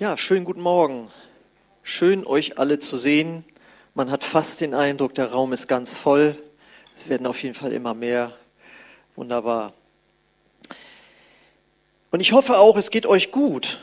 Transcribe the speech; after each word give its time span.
Ja, 0.00 0.16
schönen 0.16 0.46
guten 0.46 0.62
Morgen. 0.62 1.10
Schön, 1.82 2.26
euch 2.26 2.58
alle 2.58 2.78
zu 2.78 2.96
sehen. 2.96 3.44
Man 3.92 4.10
hat 4.10 4.24
fast 4.24 4.62
den 4.62 4.72
Eindruck, 4.72 5.14
der 5.14 5.30
Raum 5.30 5.52
ist 5.52 5.68
ganz 5.68 5.94
voll. 5.94 6.42
Es 6.96 7.10
werden 7.10 7.26
auf 7.26 7.42
jeden 7.42 7.54
Fall 7.54 7.70
immer 7.74 7.92
mehr. 7.92 8.32
Wunderbar. 9.14 9.74
Und 12.10 12.20
ich 12.20 12.32
hoffe 12.32 12.56
auch, 12.56 12.78
es 12.78 12.90
geht 12.90 13.04
euch 13.04 13.30
gut. 13.30 13.78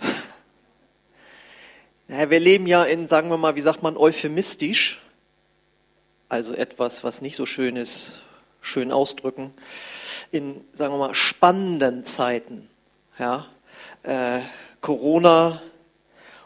Ja, 2.08 2.30
wir 2.30 2.40
leben 2.40 2.66
ja 2.66 2.82
in, 2.84 3.08
sagen 3.08 3.28
wir 3.28 3.36
mal, 3.36 3.56
wie 3.56 3.60
sagt 3.60 3.82
man, 3.82 3.98
euphemistisch. 3.98 5.02
Also 6.30 6.54
etwas, 6.54 7.04
was 7.04 7.20
nicht 7.20 7.36
so 7.36 7.44
schön 7.44 7.76
ist, 7.76 8.22
schön 8.62 8.90
ausdrücken. 8.90 9.52
In, 10.30 10.64
sagen 10.72 10.94
wir 10.94 10.98
mal, 10.98 11.14
spannenden 11.14 12.06
Zeiten. 12.06 12.70
Ja, 13.18 13.48
äh, 14.02 14.40
Corona 14.80 15.62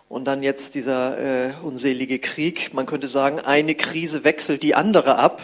und 0.08 0.24
dann 0.24 0.42
jetzt 0.42 0.74
dieser 0.74 1.18
äh, 1.18 1.52
unselige 1.62 2.18
Krieg. 2.18 2.74
Man 2.74 2.86
könnte 2.86 3.06
sagen, 3.06 3.40
eine 3.40 3.74
Krise 3.74 4.24
wechselt 4.24 4.62
die 4.62 4.74
andere 4.74 5.16
ab. 5.16 5.40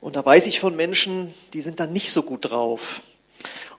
Und 0.00 0.16
da 0.16 0.24
weiß 0.24 0.46
ich 0.46 0.58
von 0.58 0.74
Menschen, 0.74 1.34
die 1.52 1.60
sind 1.60 1.78
dann 1.78 1.92
nicht 1.92 2.12
so 2.12 2.22
gut 2.22 2.50
drauf. 2.50 3.02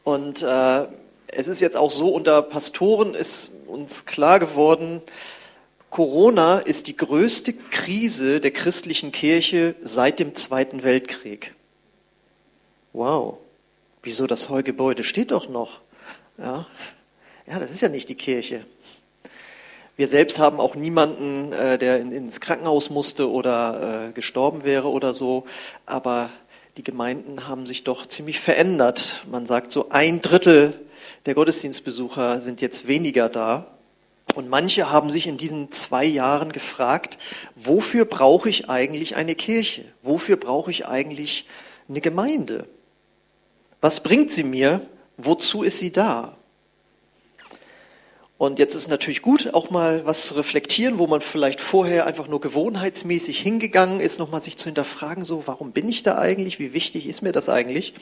Und 0.03 0.41
äh, 0.41 0.87
es 1.27 1.47
ist 1.47 1.59
jetzt 1.59 1.75
auch 1.75 1.91
so, 1.91 2.09
unter 2.09 2.41
Pastoren 2.41 3.15
ist 3.15 3.51
uns 3.67 4.05
klar 4.05 4.39
geworden, 4.39 5.01
Corona 5.89 6.57
ist 6.57 6.87
die 6.87 6.97
größte 6.97 7.53
Krise 7.53 8.39
der 8.39 8.49
christlichen 8.51 9.11
Kirche 9.11 9.75
seit 9.83 10.19
dem 10.19 10.33
Zweiten 10.33 10.81
Weltkrieg. 10.81 11.53
Wow. 12.93 13.37
Wieso 14.01 14.25
das 14.25 14.49
Heugebäude 14.49 15.03
steht 15.03 15.31
doch 15.31 15.49
noch? 15.49 15.82
Ja, 16.37 16.65
ja, 17.45 17.59
das 17.59 17.71
ist 17.71 17.81
ja 17.81 17.89
nicht 17.89 18.09
die 18.09 18.15
Kirche. 18.15 18.65
Wir 19.95 20.07
selbst 20.07 20.39
haben 20.39 20.59
auch 20.59 20.73
niemanden, 20.73 21.53
äh, 21.53 21.77
der 21.77 21.99
in, 21.99 22.11
ins 22.11 22.39
Krankenhaus 22.39 22.89
musste 22.89 23.29
oder 23.29 24.07
äh, 24.07 24.11
gestorben 24.13 24.63
wäre 24.63 24.89
oder 24.89 25.13
so. 25.13 25.45
Aber 25.85 26.31
die 26.77 26.83
Gemeinden 26.83 27.47
haben 27.47 27.67
sich 27.67 27.83
doch 27.83 28.07
ziemlich 28.07 28.39
verändert. 28.39 29.23
Man 29.29 29.45
sagt 29.45 29.71
so, 29.71 29.89
ein 29.89 30.21
Drittel 30.21 30.73
der 31.27 31.35
Gottesdienstbesucher 31.35 32.41
sind 32.41 32.61
jetzt 32.61 32.87
weniger 32.87 33.29
da. 33.29 33.67
Und 34.33 34.49
manche 34.49 34.89
haben 34.89 35.11
sich 35.11 35.27
in 35.27 35.37
diesen 35.37 35.71
zwei 35.71 36.05
Jahren 36.05 36.51
gefragt, 36.51 37.19
wofür 37.55 38.05
brauche 38.05 38.49
ich 38.49 38.69
eigentlich 38.69 39.15
eine 39.15 39.35
Kirche? 39.35 39.85
Wofür 40.01 40.37
brauche 40.37 40.71
ich 40.71 40.87
eigentlich 40.87 41.45
eine 41.87 42.01
Gemeinde? 42.01 42.65
Was 43.81 44.01
bringt 44.01 44.31
sie 44.31 44.43
mir? 44.43 44.81
Wozu 45.17 45.63
ist 45.63 45.79
sie 45.79 45.91
da? 45.91 46.37
Und 48.43 48.59
jetzt 48.59 48.75
ist 48.75 48.89
natürlich 48.89 49.21
gut, 49.21 49.53
auch 49.53 49.69
mal 49.69 50.05
was 50.05 50.27
zu 50.27 50.33
reflektieren, 50.33 50.97
wo 50.97 51.07
man 51.07 51.21
vielleicht 51.21 51.61
vorher 51.61 52.05
einfach 52.05 52.27
nur 52.27 52.41
gewohnheitsmäßig 52.41 53.39
hingegangen 53.39 54.01
ist, 54.01 54.19
nochmal 54.19 54.41
sich 54.41 54.57
zu 54.57 54.65
hinterfragen, 54.65 55.23
so, 55.23 55.43
warum 55.45 55.71
bin 55.71 55.87
ich 55.87 56.03
da 56.03 56.17
eigentlich? 56.17 56.59
Wie 56.59 56.73
wichtig 56.73 57.07
ist 57.07 57.21
mir 57.21 57.31
das 57.31 57.47
eigentlich? 57.47 57.93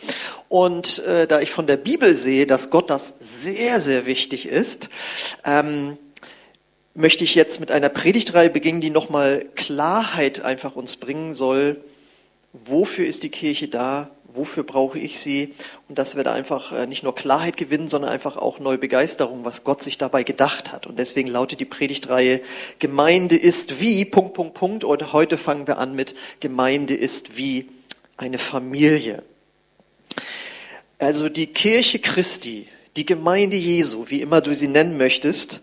Und 0.50 1.00
äh, 1.06 1.28
da 1.28 1.42
ich 1.42 1.52
von 1.52 1.67
der 1.67 1.78
Bibel 1.78 2.16
sehe, 2.16 2.48
dass 2.48 2.72
Gott 2.72 2.89
das 2.89 3.14
sehr, 3.20 3.80
sehr 3.80 4.08
wichtig 4.08 4.48
ist, 4.48 4.89
ähm, 5.45 5.98
möchte 6.95 7.23
ich 7.23 7.36
jetzt 7.36 7.59
mit 7.59 7.70
einer 7.70 7.89
Predigtreihe 7.89 8.50
beginnen, 8.50 8.82
die 8.82 8.89
nochmal 8.89 9.45
Klarheit 9.56 10.42
einfach 10.42 10.76
uns 10.76 10.95
bringen 10.95 11.36
soll. 11.36 11.84
Wofür 12.54 13.06
ist 13.06 13.22
die 13.22 13.30
Kirche 13.30 13.67
da? 13.67 14.09
Wofür 14.33 14.63
brauche 14.63 14.99
ich 14.99 15.19
sie? 15.19 15.55
Und 15.87 15.97
dass 15.97 16.15
wir 16.15 16.23
da 16.23 16.33
einfach 16.33 16.71
äh, 16.71 16.87
nicht 16.87 17.03
nur 17.03 17.15
Klarheit 17.15 17.57
gewinnen, 17.57 17.87
sondern 17.87 18.11
einfach 18.11 18.37
auch 18.37 18.59
neue 18.59 18.77
Begeisterung, 18.77 19.45
was 19.45 19.63
Gott 19.63 19.81
sich 19.81 19.97
dabei 19.97 20.23
gedacht 20.23 20.71
hat. 20.71 20.87
Und 20.87 20.99
deswegen 20.99 21.29
lautet 21.29 21.59
die 21.59 21.65
Predigtreihe, 21.65 22.41
Gemeinde 22.79 23.35
ist 23.35 23.79
wie, 23.79 24.05
Punkt, 24.05 24.33
Punkt, 24.33 24.53
Punkt. 24.53 24.83
Und 24.83 25.14
heute 25.14 25.37
fangen 25.37 25.67
wir 25.67 25.77
an 25.77 25.95
mit 25.95 26.15
Gemeinde 26.39 26.95
ist 26.95 27.37
wie 27.37 27.70
eine 28.17 28.37
Familie. 28.37 29.23
Also 30.99 31.30
die 31.30 31.47
Kirche 31.47 31.99
Christi, 31.99 32.67
die 32.95 33.05
Gemeinde 33.05 33.58
Jesu, 33.58 34.05
wie 34.09 34.21
immer 34.21 34.41
du 34.41 34.53
sie 34.53 34.67
nennen 34.67 34.97
möchtest, 34.97 35.61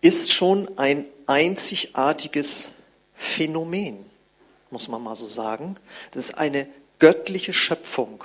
ist 0.00 0.32
schon 0.32 0.68
ein 0.76 1.04
einzigartiges 1.26 2.72
Phänomen, 3.14 4.04
muss 4.70 4.88
man 4.88 5.02
mal 5.02 5.14
so 5.14 5.28
sagen. 5.28 5.76
Das 6.10 6.24
ist 6.24 6.34
eine 6.36 6.66
göttliche 7.02 7.52
Schöpfung. 7.52 8.22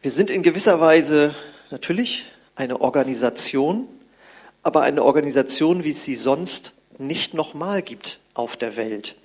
Wir 0.00 0.10
sind 0.10 0.30
in 0.30 0.42
gewisser 0.42 0.80
Weise 0.80 1.34
natürlich 1.70 2.24
eine 2.54 2.80
Organisation, 2.80 3.86
aber 4.62 4.80
eine 4.80 5.04
Organisation, 5.04 5.84
wie 5.84 5.90
es 5.90 6.02
sie 6.02 6.14
sonst 6.14 6.72
nicht 6.96 7.34
nochmal 7.34 7.82
gibt 7.82 8.20
auf 8.32 8.56
der 8.56 8.78
Welt. 8.78 9.16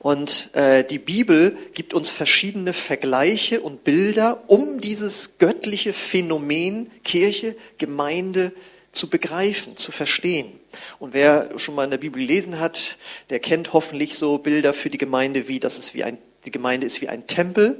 Und 0.00 0.52
äh, 0.56 0.82
die 0.82 0.98
Bibel 0.98 1.56
gibt 1.74 1.94
uns 1.94 2.10
verschiedene 2.10 2.72
Vergleiche 2.72 3.60
und 3.60 3.84
Bilder, 3.84 4.42
um 4.48 4.80
dieses 4.80 5.38
göttliche 5.38 5.92
Phänomen 5.92 6.90
Kirche, 7.04 7.54
Gemeinde 7.78 8.50
zu 8.90 9.08
begreifen, 9.08 9.76
zu 9.76 9.92
verstehen. 9.92 10.58
Und 10.98 11.14
wer 11.14 11.56
schon 11.56 11.76
mal 11.76 11.84
in 11.84 11.92
der 11.92 11.98
Bibel 11.98 12.20
gelesen 12.20 12.58
hat, 12.58 12.98
der 13.30 13.38
kennt 13.38 13.72
hoffentlich 13.72 14.18
so 14.18 14.38
Bilder 14.38 14.74
für 14.74 14.90
die 14.90 14.98
Gemeinde 14.98 15.46
wie, 15.46 15.60
dass 15.60 15.78
es 15.78 15.94
wie 15.94 16.02
ein 16.02 16.18
die 16.48 16.52
Gemeinde 16.52 16.86
ist 16.86 17.02
wie 17.02 17.10
ein 17.10 17.26
Tempel 17.26 17.78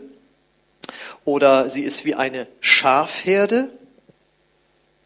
oder 1.25 1.71
sie 1.71 1.81
ist 1.81 2.05
wie 2.05 2.15
eine 2.15 2.47
Schafherde. 2.61 3.71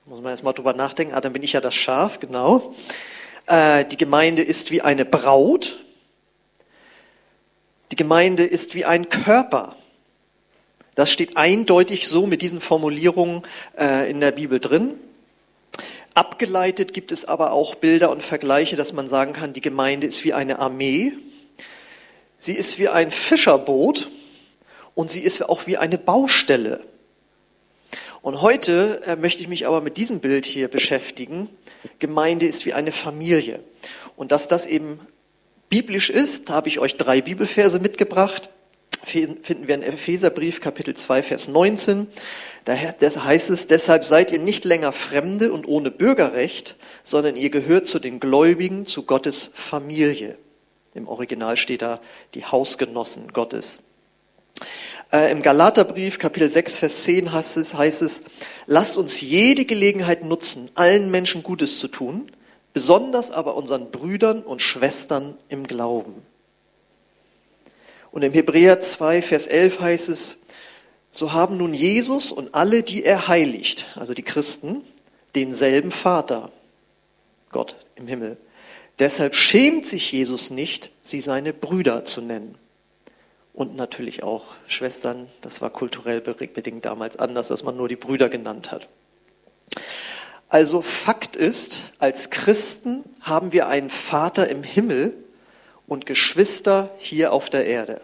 Muss 0.05 0.21
man 0.21 0.33
erst 0.33 0.43
mal 0.43 0.53
drüber 0.53 0.73
nachdenken. 0.73 1.15
Ah, 1.15 1.21
dann 1.21 1.33
bin 1.33 1.45
ich 1.45 1.53
ja 1.53 1.61
das 1.61 1.77
Schaf, 1.77 2.19
genau. 2.19 2.75
Äh, 3.47 3.85
die 3.85 3.97
Gemeinde 3.97 4.43
ist 4.43 4.73
wie 4.73 4.83
eine 4.83 5.05
Braut. 5.05 5.79
Die 7.93 7.97
Gemeinde 7.97 8.43
ist 8.43 8.75
wie 8.75 8.85
ein 8.85 9.09
Körper. 9.09 9.77
Das 10.97 11.13
steht 11.13 11.37
eindeutig 11.37 12.09
so 12.09 12.27
mit 12.27 12.43
diesen 12.43 12.61
Formulierungen 12.61 13.43
äh, 13.79 14.11
in 14.11 14.19
der 14.19 14.33
Bibel 14.33 14.59
drin. 14.59 14.95
Abgeleitet 16.15 16.95
gibt 16.95 17.13
es 17.13 17.25
aber 17.27 17.53
auch 17.53 17.77
Bilder 17.77 18.11
und 18.11 18.25
Vergleiche, 18.25 18.75
dass 18.75 18.93
man 18.93 19.07
sagen 19.07 19.35
kann, 19.35 19.53
die 19.53 19.61
Gemeinde 19.61 20.09
ist 20.09 20.25
wie 20.25 20.33
eine 20.33 20.59
Armee. 20.59 21.13
Sie 22.45 22.55
ist 22.55 22.81
wie 22.81 22.89
ein 22.89 23.13
Fischerboot 23.13 24.11
und 24.97 25.13
sie 25.13 25.21
ist 25.21 25.49
auch 25.49 25.69
wie 25.69 25.77
eine 25.77 25.97
Baustelle. 25.97 26.81
Und 28.21 28.43
heute 28.43 29.01
äh, 29.07 29.15
möchte 29.15 29.43
ich 29.43 29.49
mich 29.49 29.65
aber 29.69 29.81
mit 29.81 29.97
diesem 29.97 30.19
Bild 30.19 30.45
hier 30.45 30.67
beschäftigen. 30.67 31.49
Gemeinde 32.01 32.47
ist 32.47 32.67
wie 32.67 32.73
eine 32.73 32.91
Familie. 32.91 33.61
Und 34.17 34.33
dass 34.33 34.49
das 34.49 34.67
eben 34.67 34.99
biblisch 35.69 36.11
ist, 36.11 36.49
da 36.49 36.55
habe 36.55 36.67
ich 36.67 36.81
euch 36.81 36.97
drei 36.97 37.21
Bibelverse 37.21 37.79
mitgebracht. 37.79 38.51
Finden 39.05 39.69
wir 39.69 39.77
in 39.77 39.85
Epheserbrief 39.85 40.61
Kapitel 40.61 40.95
2, 40.95 41.23
Vers 41.23 41.47
19. 41.47 42.09
Da 42.65 42.75
heißt 42.75 43.51
es, 43.51 43.69
deshalb 43.69 44.03
seid 44.03 44.33
ihr 44.33 44.41
nicht 44.41 44.65
länger 44.65 44.91
Fremde 44.91 45.53
und 45.53 45.69
ohne 45.69 45.93
Bürgerrecht, 45.93 46.75
sondern 47.05 47.37
ihr 47.37 47.51
gehört 47.51 47.87
zu 47.87 48.01
den 48.01 48.19
Gläubigen, 48.19 48.85
zu 48.85 49.05
Gottes 49.05 49.53
Familie. 49.55 50.39
Im 50.95 51.09
Original 51.09 51.57
steht 51.57 51.83
da 51.83 52.01
die 52.35 52.45
Hausgenossen 52.45 53.33
Gottes. 53.33 53.81
Äh, 55.13 55.31
Im 55.33 55.43
Galaterbrief, 55.43 56.19
Kapitel 56.19 56.49
6, 56.49 56.77
Vers 56.77 57.05
10 57.05 57.33
heißt 57.33 57.57
es, 57.57 57.75
heißt 57.75 58.03
es, 58.03 58.23
lasst 58.67 58.99
uns 58.99 59.21
jede 59.21 59.65
Gelegenheit 59.65 60.25
nutzen, 60.25 60.71
allen 60.75 61.11
Menschen 61.11 61.43
Gutes 61.43 61.79
zu 61.79 61.89
tun, 61.89 62.31
besonders 62.73 63.31
aber 63.31 63.57
unseren 63.57 63.91
Brüdern 63.91 64.43
und 64.43 64.63
Schwestern 64.63 65.37
im 65.49 65.67
Glauben. 65.67 66.23
Und 68.11 68.23
im 68.23 68.33
Hebräer 68.33 68.81
2, 68.81 69.23
Vers 69.23 69.47
11 69.47 69.81
heißt 69.81 70.09
es, 70.11 70.39
so 71.11 71.33
haben 71.33 71.59
nun 71.59 71.75
Jesus 71.75 72.33
und 72.33 72.55
alle, 72.55 72.83
die 72.83 73.05
er 73.05 73.29
heiligt, 73.29 73.87
also 73.97 74.15
die 74.15 74.23
Christen, 74.23 74.83
denselben 75.35 75.91
Vater, 75.91 76.51
Gott 77.51 77.77
im 77.97 78.07
Himmel. 78.07 78.39
Deshalb 79.03 79.35
schämt 79.35 79.85
sich 79.85 80.13
Jesus 80.13 80.51
nicht, 80.51 80.93
sie 81.03 81.19
seine 81.19 81.53
Brüder 81.53 82.05
zu 82.05 82.21
nennen. 82.21 82.57
Und 83.53 83.75
natürlich 83.75 84.23
auch 84.23 84.45
Schwestern, 84.69 85.27
das 85.41 85.61
war 85.61 85.71
kulturell 85.71 86.21
bedingt 86.21 86.85
damals 86.85 87.17
anders, 87.17 87.49
dass 87.49 87.65
man 87.65 87.77
nur 87.77 87.89
die 87.89 87.97
Brüder 87.97 88.29
genannt 88.29 88.71
hat. 88.71 88.87
Also 90.49 90.83
Fakt 90.83 91.35
ist, 91.35 91.93
als 91.99 92.31
Christen 92.31 93.03
haben 93.21 93.53
wir 93.53 93.67
einen 93.67 93.91
Vater 93.91 94.49
im 94.49 94.63
Himmel 94.63 95.15
und 95.89 96.07
Geschwister 96.07 96.93
hier 96.99 97.33
auf 97.33 97.51
der 97.51 97.67
Erde. 97.67 98.03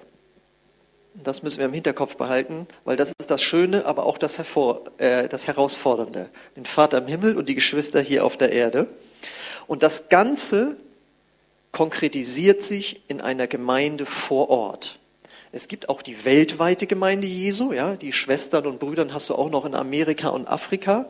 Das 1.14 1.44
müssen 1.44 1.60
wir 1.60 1.66
im 1.66 1.74
Hinterkopf 1.74 2.16
behalten, 2.16 2.66
weil 2.84 2.96
das 2.96 3.12
ist 3.20 3.30
das 3.30 3.40
Schöne, 3.40 3.86
aber 3.86 4.04
auch 4.04 4.18
das, 4.18 4.36
Hervor, 4.36 4.82
äh, 4.98 5.28
das 5.28 5.46
Herausfordernde. 5.46 6.28
Den 6.56 6.66
Vater 6.66 6.98
im 6.98 7.06
Himmel 7.06 7.36
und 7.36 7.48
die 7.48 7.54
Geschwister 7.54 8.00
hier 8.00 8.24
auf 8.24 8.36
der 8.36 8.50
Erde. 8.50 8.88
Und 9.68 9.84
das 9.84 10.08
Ganze 10.08 10.76
konkretisiert 11.72 12.62
sich 12.62 13.02
in 13.08 13.20
einer 13.20 13.46
Gemeinde 13.46 14.06
vor 14.06 14.48
Ort. 14.50 14.98
Es 15.50 15.68
gibt 15.68 15.88
auch 15.88 16.02
die 16.02 16.24
weltweite 16.24 16.86
Gemeinde 16.86 17.26
Jesu, 17.26 17.72
ja, 17.72 17.96
die 17.96 18.12
Schwestern 18.12 18.66
und 18.66 18.80
Brüdern 18.80 19.14
hast 19.14 19.30
du 19.30 19.34
auch 19.34 19.50
noch 19.50 19.64
in 19.64 19.74
Amerika 19.74 20.28
und 20.28 20.46
Afrika. 20.46 21.06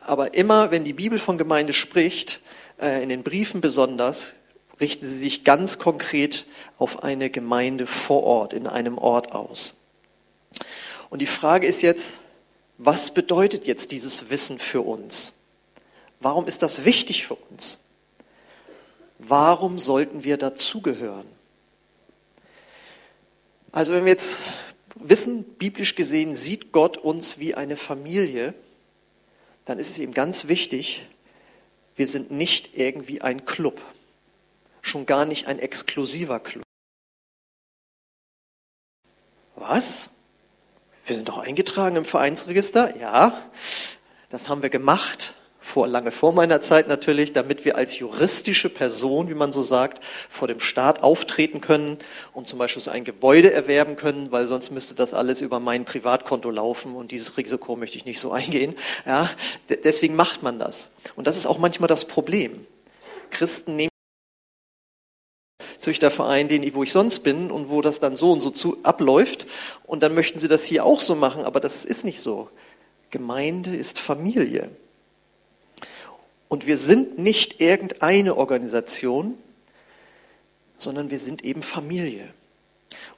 Aber 0.00 0.34
immer, 0.34 0.70
wenn 0.70 0.84
die 0.84 0.92
Bibel 0.92 1.18
von 1.18 1.38
Gemeinde 1.38 1.72
spricht, 1.72 2.40
äh, 2.80 3.02
in 3.02 3.08
den 3.08 3.22
Briefen 3.22 3.60
besonders, 3.60 4.34
richten 4.80 5.06
sie 5.06 5.18
sich 5.18 5.44
ganz 5.44 5.78
konkret 5.78 6.46
auf 6.76 7.02
eine 7.02 7.30
Gemeinde 7.30 7.86
vor 7.86 8.24
Ort, 8.24 8.52
in 8.52 8.66
einem 8.66 8.98
Ort 8.98 9.32
aus. 9.32 9.74
Und 11.10 11.20
die 11.20 11.26
Frage 11.26 11.66
ist 11.66 11.82
jetzt, 11.82 12.20
was 12.78 13.12
bedeutet 13.12 13.66
jetzt 13.66 13.92
dieses 13.92 14.30
Wissen 14.30 14.58
für 14.58 14.82
uns? 14.82 15.34
Warum 16.20 16.46
ist 16.46 16.62
das 16.62 16.84
wichtig 16.84 17.26
für 17.26 17.34
uns? 17.34 17.78
Warum 19.28 19.78
sollten 19.78 20.24
wir 20.24 20.38
dazugehören? 20.38 21.26
Also 23.72 23.92
wenn 23.92 24.04
wir 24.04 24.12
jetzt 24.12 24.42
wissen, 24.94 25.44
biblisch 25.44 25.94
gesehen 25.94 26.34
sieht 26.34 26.72
Gott 26.72 26.96
uns 26.96 27.38
wie 27.38 27.54
eine 27.54 27.76
Familie, 27.76 28.54
dann 29.66 29.78
ist 29.78 29.90
es 29.90 29.98
ihm 29.98 30.14
ganz 30.14 30.48
wichtig, 30.48 31.06
wir 31.94 32.08
sind 32.08 32.30
nicht 32.30 32.76
irgendwie 32.76 33.20
ein 33.20 33.44
Club, 33.44 33.82
schon 34.80 35.04
gar 35.04 35.26
nicht 35.26 35.46
ein 35.46 35.58
exklusiver 35.58 36.40
Club. 36.40 36.64
Was? 39.56 40.08
Wir 41.04 41.16
sind 41.16 41.28
doch 41.28 41.38
eingetragen 41.38 41.96
im 41.96 42.04
Vereinsregister? 42.04 42.96
Ja, 42.96 43.50
das 44.30 44.48
haben 44.48 44.62
wir 44.62 44.70
gemacht 44.70 45.34
vor, 45.68 45.86
lange 45.86 46.10
vor 46.10 46.32
meiner 46.32 46.62
Zeit 46.62 46.88
natürlich, 46.88 47.32
damit 47.34 47.64
wir 47.66 47.76
als 47.76 47.98
juristische 47.98 48.70
Person, 48.70 49.28
wie 49.28 49.34
man 49.34 49.52
so 49.52 49.62
sagt, 49.62 50.02
vor 50.30 50.48
dem 50.48 50.60
Staat 50.60 51.02
auftreten 51.02 51.60
können 51.60 51.98
und 52.32 52.48
zum 52.48 52.58
Beispiel 52.58 52.82
so 52.82 52.90
ein 52.90 53.04
Gebäude 53.04 53.52
erwerben 53.52 53.96
können, 53.96 54.32
weil 54.32 54.46
sonst 54.46 54.70
müsste 54.70 54.94
das 54.94 55.12
alles 55.12 55.42
über 55.42 55.60
mein 55.60 55.84
Privatkonto 55.84 56.50
laufen 56.50 56.94
und 56.94 57.12
dieses 57.12 57.36
Risiko 57.36 57.76
möchte 57.76 57.98
ich 57.98 58.06
nicht 58.06 58.18
so 58.18 58.32
eingehen. 58.38 58.74
Ja, 59.04 59.30
deswegen 59.84 60.16
macht 60.16 60.42
man 60.42 60.58
das. 60.58 60.88
Und 61.16 61.26
das 61.26 61.36
ist 61.36 61.46
auch 61.46 61.58
manchmal 61.58 61.88
das 61.88 62.06
Problem. 62.06 62.66
Christen 63.30 63.76
nehmen 63.76 63.90
Züchterverein, 65.80 66.48
den, 66.48 66.74
wo 66.74 66.82
ich 66.82 66.92
sonst 66.92 67.20
bin 67.20 67.50
und 67.50 67.68
wo 67.68 67.82
das 67.82 68.00
dann 68.00 68.16
so 68.16 68.32
und 68.32 68.40
so 68.40 68.50
zu, 68.50 68.78
abläuft. 68.84 69.46
Und 69.84 70.02
dann 70.02 70.14
möchten 70.14 70.38
sie 70.38 70.48
das 70.48 70.64
hier 70.64 70.84
auch 70.86 71.00
so 71.00 71.14
machen, 71.14 71.44
aber 71.44 71.60
das 71.60 71.84
ist 71.84 72.04
nicht 72.04 72.20
so. 72.20 72.48
Gemeinde 73.10 73.76
ist 73.76 73.98
Familie. 73.98 74.70
Und 76.48 76.66
wir 76.66 76.76
sind 76.76 77.18
nicht 77.18 77.60
irgendeine 77.60 78.36
Organisation, 78.36 79.36
sondern 80.78 81.10
wir 81.10 81.18
sind 81.18 81.44
eben 81.44 81.62
Familie. 81.62 82.32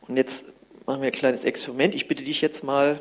Und 0.09 0.17
jetzt 0.17 0.47
machen 0.87 1.03
wir 1.03 1.09
ein 1.09 1.13
kleines 1.13 1.45
Experiment. 1.45 1.95
Ich 1.95 2.09
bitte 2.09 2.25
dich 2.25 2.41
jetzt 2.41 2.65
mal, 2.65 3.01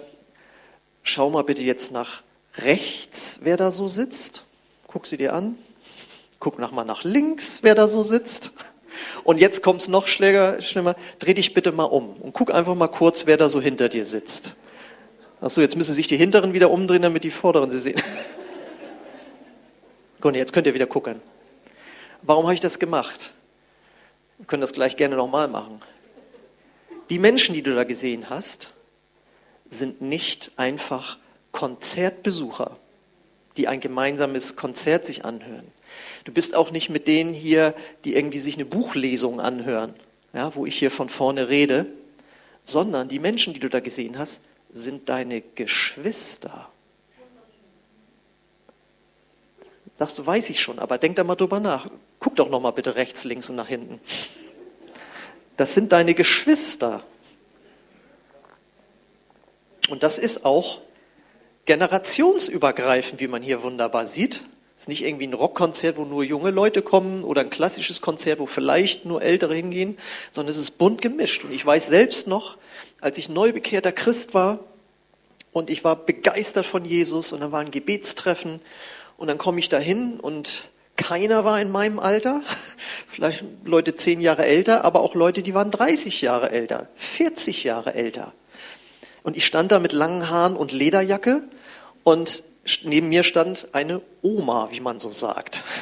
schau 1.02 1.30
mal 1.30 1.44
bitte 1.44 1.64
jetzt 1.64 1.92
nach 1.92 2.22
rechts, 2.58 3.40
wer 3.42 3.58
da 3.58 3.72
so 3.72 3.88
sitzt. 3.88 4.44
Guck 4.88 5.08
sie 5.08 5.18
dir 5.18 5.34
an. 5.34 5.58
Guck 6.40 6.60
nach 6.60 6.72
mal 6.72 6.86
nach 6.86 7.04
links, 7.04 7.60
wer 7.64 7.76
da 7.76 7.88
so 7.88 8.04
sitzt. 8.04 8.52
Und 9.24 9.40
jetzt 9.40 9.64
kommt 9.64 9.82
es 9.82 9.88
noch 9.88 10.08
schlimmer. 10.08 10.96
Dreh 11.20 11.34
dich 11.34 11.54
bitte 11.54 11.72
mal 11.72 11.84
um 11.84 12.14
und 12.18 12.34
guck 12.34 12.54
einfach 12.54 12.76
mal 12.76 12.88
kurz, 12.88 13.26
wer 13.26 13.38
da 13.38 13.50
so 13.50 13.62
hinter 13.62 13.90
dir 13.90 14.06
sitzt. 14.06 14.56
Achso, 15.42 15.62
jetzt 15.62 15.76
müssen 15.76 15.94
sich 15.94 16.08
die 16.08 16.18
Hinteren 16.18 16.54
wieder 16.54 16.70
umdrehen, 16.70 17.02
damit 17.02 17.24
die 17.24 17.32
Vorderen 17.32 17.72
sie 17.72 17.80
sehen. 17.80 18.02
Gut, 20.22 20.36
jetzt 20.36 20.52
könnt 20.52 20.68
ihr 20.68 20.74
wieder 20.74 20.88
gucken. 20.88 21.22
Warum 22.24 22.44
habe 22.44 22.54
ich 22.54 22.60
das 22.60 22.78
gemacht? 22.78 23.34
Wir 24.38 24.46
können 24.48 24.60
das 24.60 24.74
gleich 24.74 24.98
gerne 24.98 25.16
nochmal 25.16 25.48
machen. 25.48 25.82
Die 27.10 27.20
Menschen, 27.20 27.56
die 27.56 27.64
du 27.64 27.74
da 27.74 27.86
gesehen 27.86 28.30
hast, 28.30 28.74
sind 29.70 30.02
nicht 30.02 30.52
einfach 30.58 31.18
Konzertbesucher, 31.54 32.76
die 33.56 33.70
ein 33.70 33.80
gemeinsames 33.80 34.58
Konzert 34.58 35.06
sich 35.06 35.24
anhören. 35.24 35.72
Du 36.26 36.34
bist 36.34 36.54
auch 36.54 36.72
nicht 36.72 36.90
mit 36.90 37.08
denen 37.08 37.34
hier, 37.34 37.74
die 38.04 38.16
irgendwie 38.16 38.40
sich 38.40 38.56
eine 38.56 38.66
Buchlesung 38.66 39.40
anhören, 39.40 39.94
ja, 40.34 40.54
wo 40.54 40.66
ich 40.66 40.78
hier 40.78 40.92
von 40.92 41.08
vorne 41.08 41.48
rede, 41.48 41.86
sondern 42.66 43.08
die 43.08 43.20
Menschen, 43.20 43.54
die 43.54 43.62
du 43.62 43.70
da 43.70 43.80
gesehen 43.80 44.18
hast, 44.18 44.42
sind 44.70 45.08
deine 45.08 45.42
Geschwister. 45.42 46.70
Sagst 50.00 50.18
du, 50.18 50.26
weiß 50.26 50.50
ich 50.50 50.62
schon, 50.62 50.80
aber 50.80 50.98
denk 50.98 51.18
da 51.18 51.26
mal 51.26 51.36
drüber 51.36 51.60
nach. 51.60 51.90
Guck 52.22 52.38
doch 52.38 52.50
noch 52.50 52.62
mal 52.62 52.72
bitte 52.72 52.96
rechts, 52.96 53.26
links 53.26 53.50
und 53.50 53.58
nach 53.58 53.68
hinten. 53.68 54.00
Das 55.58 55.74
sind 55.74 55.92
deine 55.92 56.14
Geschwister. 56.14 57.04
Und 59.90 60.02
das 60.04 60.18
ist 60.18 60.46
auch 60.46 60.80
generationsübergreifend, 61.66 63.20
wie 63.20 63.28
man 63.28 63.42
hier 63.42 63.62
wunderbar 63.62 64.06
sieht. 64.06 64.46
Es 64.78 64.84
ist 64.84 64.88
nicht 64.88 65.04
irgendwie 65.04 65.28
ein 65.28 65.34
Rockkonzert, 65.34 65.98
wo 65.98 66.06
nur 66.06 66.24
junge 66.24 66.52
Leute 66.52 66.82
kommen 66.82 67.26
oder 67.26 67.42
ein 67.42 67.50
klassisches 67.50 68.00
Konzert, 68.00 68.40
wo 68.40 68.46
vielleicht 68.46 69.04
nur 69.04 69.22
Ältere 69.22 69.54
hingehen, 69.54 69.98
sondern 70.32 70.52
es 70.52 70.58
ist 70.58 70.78
bunt 70.78 71.02
gemischt. 71.02 71.44
Und 71.44 71.52
ich 71.52 71.66
weiß 71.66 71.88
selbst 71.88 72.26
noch, 72.26 72.58
als 73.02 73.18
ich 73.18 73.28
neu 73.28 73.52
bekehrter 73.52 73.92
Christ 73.92 74.34
war 74.34 74.60
und 75.52 75.70
ich 75.70 75.84
war 75.84 75.98
begeistert 75.98 76.66
von 76.66 76.86
Jesus 76.86 77.34
und 77.34 77.42
dann 77.42 77.52
war 77.52 77.60
ein 77.60 77.72
Gebetstreffen 77.72 78.62
und 79.20 79.28
dann 79.28 79.38
komme 79.38 79.60
ich 79.60 79.70
dahin 79.70 80.20
und 80.20 80.70
keiner 80.96 81.46
war 81.46 81.62
in 81.62 81.72
meinem 81.72 82.00
Alter, 82.00 82.42
vielleicht 83.12 83.44
Leute 83.66 83.96
zehn 83.96 84.22
Jahre 84.22 84.46
älter, 84.46 84.86
aber 84.86 85.02
auch 85.02 85.14
Leute, 85.14 85.44
die 85.44 85.54
waren 85.54 85.72
30 85.72 86.22
Jahre 86.22 86.52
älter, 86.52 86.88
40 86.96 87.64
Jahre 87.66 87.94
älter. 87.94 88.34
Und 89.22 89.36
ich 89.36 89.46
stand 89.46 89.72
da 89.72 89.80
mit 89.80 89.92
langen 89.92 90.30
Haaren 90.30 90.56
und 90.56 90.72
Lederjacke 90.72 91.44
und 92.04 92.44
neben 92.84 93.10
mir 93.10 93.24
stand 93.24 93.68
eine 93.74 94.02
Oma, 94.22 94.70
wie 94.72 94.80
man 94.80 95.00
so 95.00 95.12
sagt. 95.12 95.64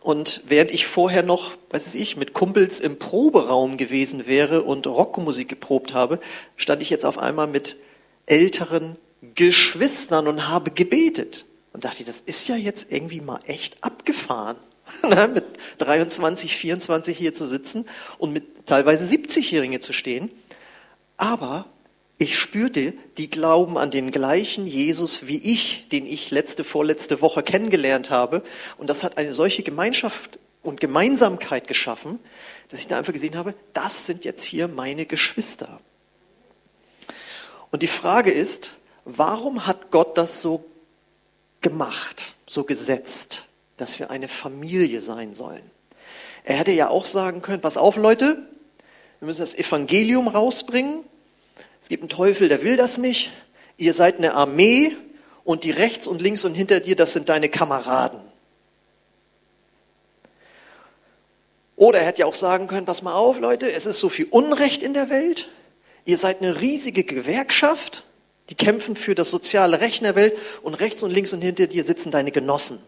Und 0.00 0.42
während 0.46 0.70
ich 0.70 0.86
vorher 0.86 1.22
noch, 1.22 1.52
weiß 1.70 1.94
ich, 1.94 2.18
mit 2.18 2.34
Kumpels 2.34 2.78
im 2.78 2.98
Proberaum 2.98 3.78
gewesen 3.78 4.26
wäre 4.26 4.60
und 4.62 4.86
Rockmusik 4.86 5.48
geprobt 5.48 5.94
habe, 5.94 6.20
stand 6.56 6.82
ich 6.82 6.90
jetzt 6.90 7.06
auf 7.06 7.16
einmal 7.16 7.46
mit 7.46 7.78
älteren 8.26 8.96
Geschwistern 9.34 10.28
und 10.28 10.46
habe 10.46 10.72
gebetet. 10.72 11.46
Und 11.74 11.84
dachte, 11.84 12.04
das 12.04 12.22
ist 12.24 12.48
ja 12.48 12.54
jetzt 12.54 12.86
irgendwie 12.90 13.20
mal 13.20 13.40
echt 13.46 13.82
abgefahren, 13.82 14.56
ne, 15.02 15.26
mit 15.26 15.44
23, 15.78 16.56
24 16.56 17.18
hier 17.18 17.34
zu 17.34 17.44
sitzen 17.44 17.86
und 18.16 18.32
mit 18.32 18.66
teilweise 18.66 19.04
70-Jährigen 19.12 19.80
zu 19.80 19.92
stehen. 19.92 20.30
Aber 21.16 21.66
ich 22.16 22.38
spürte, 22.38 22.94
die 23.18 23.28
glauben 23.28 23.76
an 23.76 23.90
den 23.90 24.12
gleichen 24.12 24.68
Jesus 24.68 25.26
wie 25.26 25.38
ich, 25.38 25.88
den 25.88 26.06
ich 26.06 26.30
letzte, 26.30 26.62
vorletzte 26.62 27.20
Woche 27.20 27.42
kennengelernt 27.42 28.08
habe. 28.08 28.44
Und 28.78 28.88
das 28.88 29.02
hat 29.02 29.18
eine 29.18 29.32
solche 29.32 29.64
Gemeinschaft 29.64 30.38
und 30.62 30.80
Gemeinsamkeit 30.80 31.66
geschaffen, 31.66 32.20
dass 32.68 32.78
ich 32.78 32.86
da 32.86 32.98
einfach 32.98 33.12
gesehen 33.12 33.36
habe, 33.36 33.52
das 33.72 34.06
sind 34.06 34.24
jetzt 34.24 34.44
hier 34.44 34.68
meine 34.68 35.06
Geschwister. 35.06 35.80
Und 37.72 37.82
die 37.82 37.88
Frage 37.88 38.30
ist, 38.30 38.78
warum 39.04 39.66
hat 39.66 39.90
Gott 39.90 40.16
das 40.16 40.40
so 40.40 40.64
gemacht, 41.64 42.36
so 42.46 42.62
gesetzt, 42.62 43.48
dass 43.78 43.98
wir 43.98 44.10
eine 44.10 44.28
Familie 44.28 45.00
sein 45.00 45.34
sollen. 45.34 45.68
Er 46.44 46.56
hätte 46.56 46.70
ja 46.70 46.88
auch 46.88 47.06
sagen 47.06 47.42
können, 47.42 47.62
pass 47.62 47.76
auf 47.76 47.96
Leute, 47.96 48.38
wir 49.18 49.26
müssen 49.26 49.40
das 49.40 49.54
Evangelium 49.54 50.28
rausbringen. 50.28 51.04
Es 51.80 51.88
gibt 51.88 52.02
einen 52.02 52.10
Teufel, 52.10 52.48
der 52.48 52.62
will 52.62 52.76
das 52.76 52.98
nicht. 52.98 53.32
Ihr 53.78 53.94
seid 53.94 54.18
eine 54.18 54.34
Armee 54.34 54.94
und 55.42 55.64
die 55.64 55.70
rechts 55.70 56.06
und 56.06 56.20
links 56.20 56.44
und 56.44 56.54
hinter 56.54 56.80
dir, 56.80 56.94
das 56.94 57.14
sind 57.14 57.28
deine 57.28 57.48
Kameraden. 57.48 58.20
Oder 61.76 62.00
er 62.00 62.06
hätte 62.06 62.20
ja 62.20 62.26
auch 62.26 62.34
sagen 62.34 62.66
können, 62.66 62.84
pass 62.84 63.02
mal 63.02 63.14
auf 63.14 63.40
Leute, 63.40 63.72
es 63.72 63.86
ist 63.86 63.98
so 63.98 64.10
viel 64.10 64.26
Unrecht 64.26 64.82
in 64.82 64.94
der 64.94 65.08
Welt. 65.08 65.48
Ihr 66.04 66.18
seid 66.18 66.42
eine 66.42 66.60
riesige 66.60 67.04
Gewerkschaft 67.04 68.04
die 68.50 68.54
kämpfen 68.54 68.96
für 68.96 69.14
das 69.14 69.30
soziale 69.30 69.80
Recht 69.80 69.98
in 69.98 70.04
der 70.04 70.16
Welt 70.16 70.36
und 70.62 70.74
rechts 70.74 71.02
und 71.02 71.10
links 71.10 71.32
und 71.32 71.40
hinter 71.40 71.66
dir 71.66 71.84
sitzen 71.84 72.10
deine 72.10 72.30
Genossen. 72.30 72.80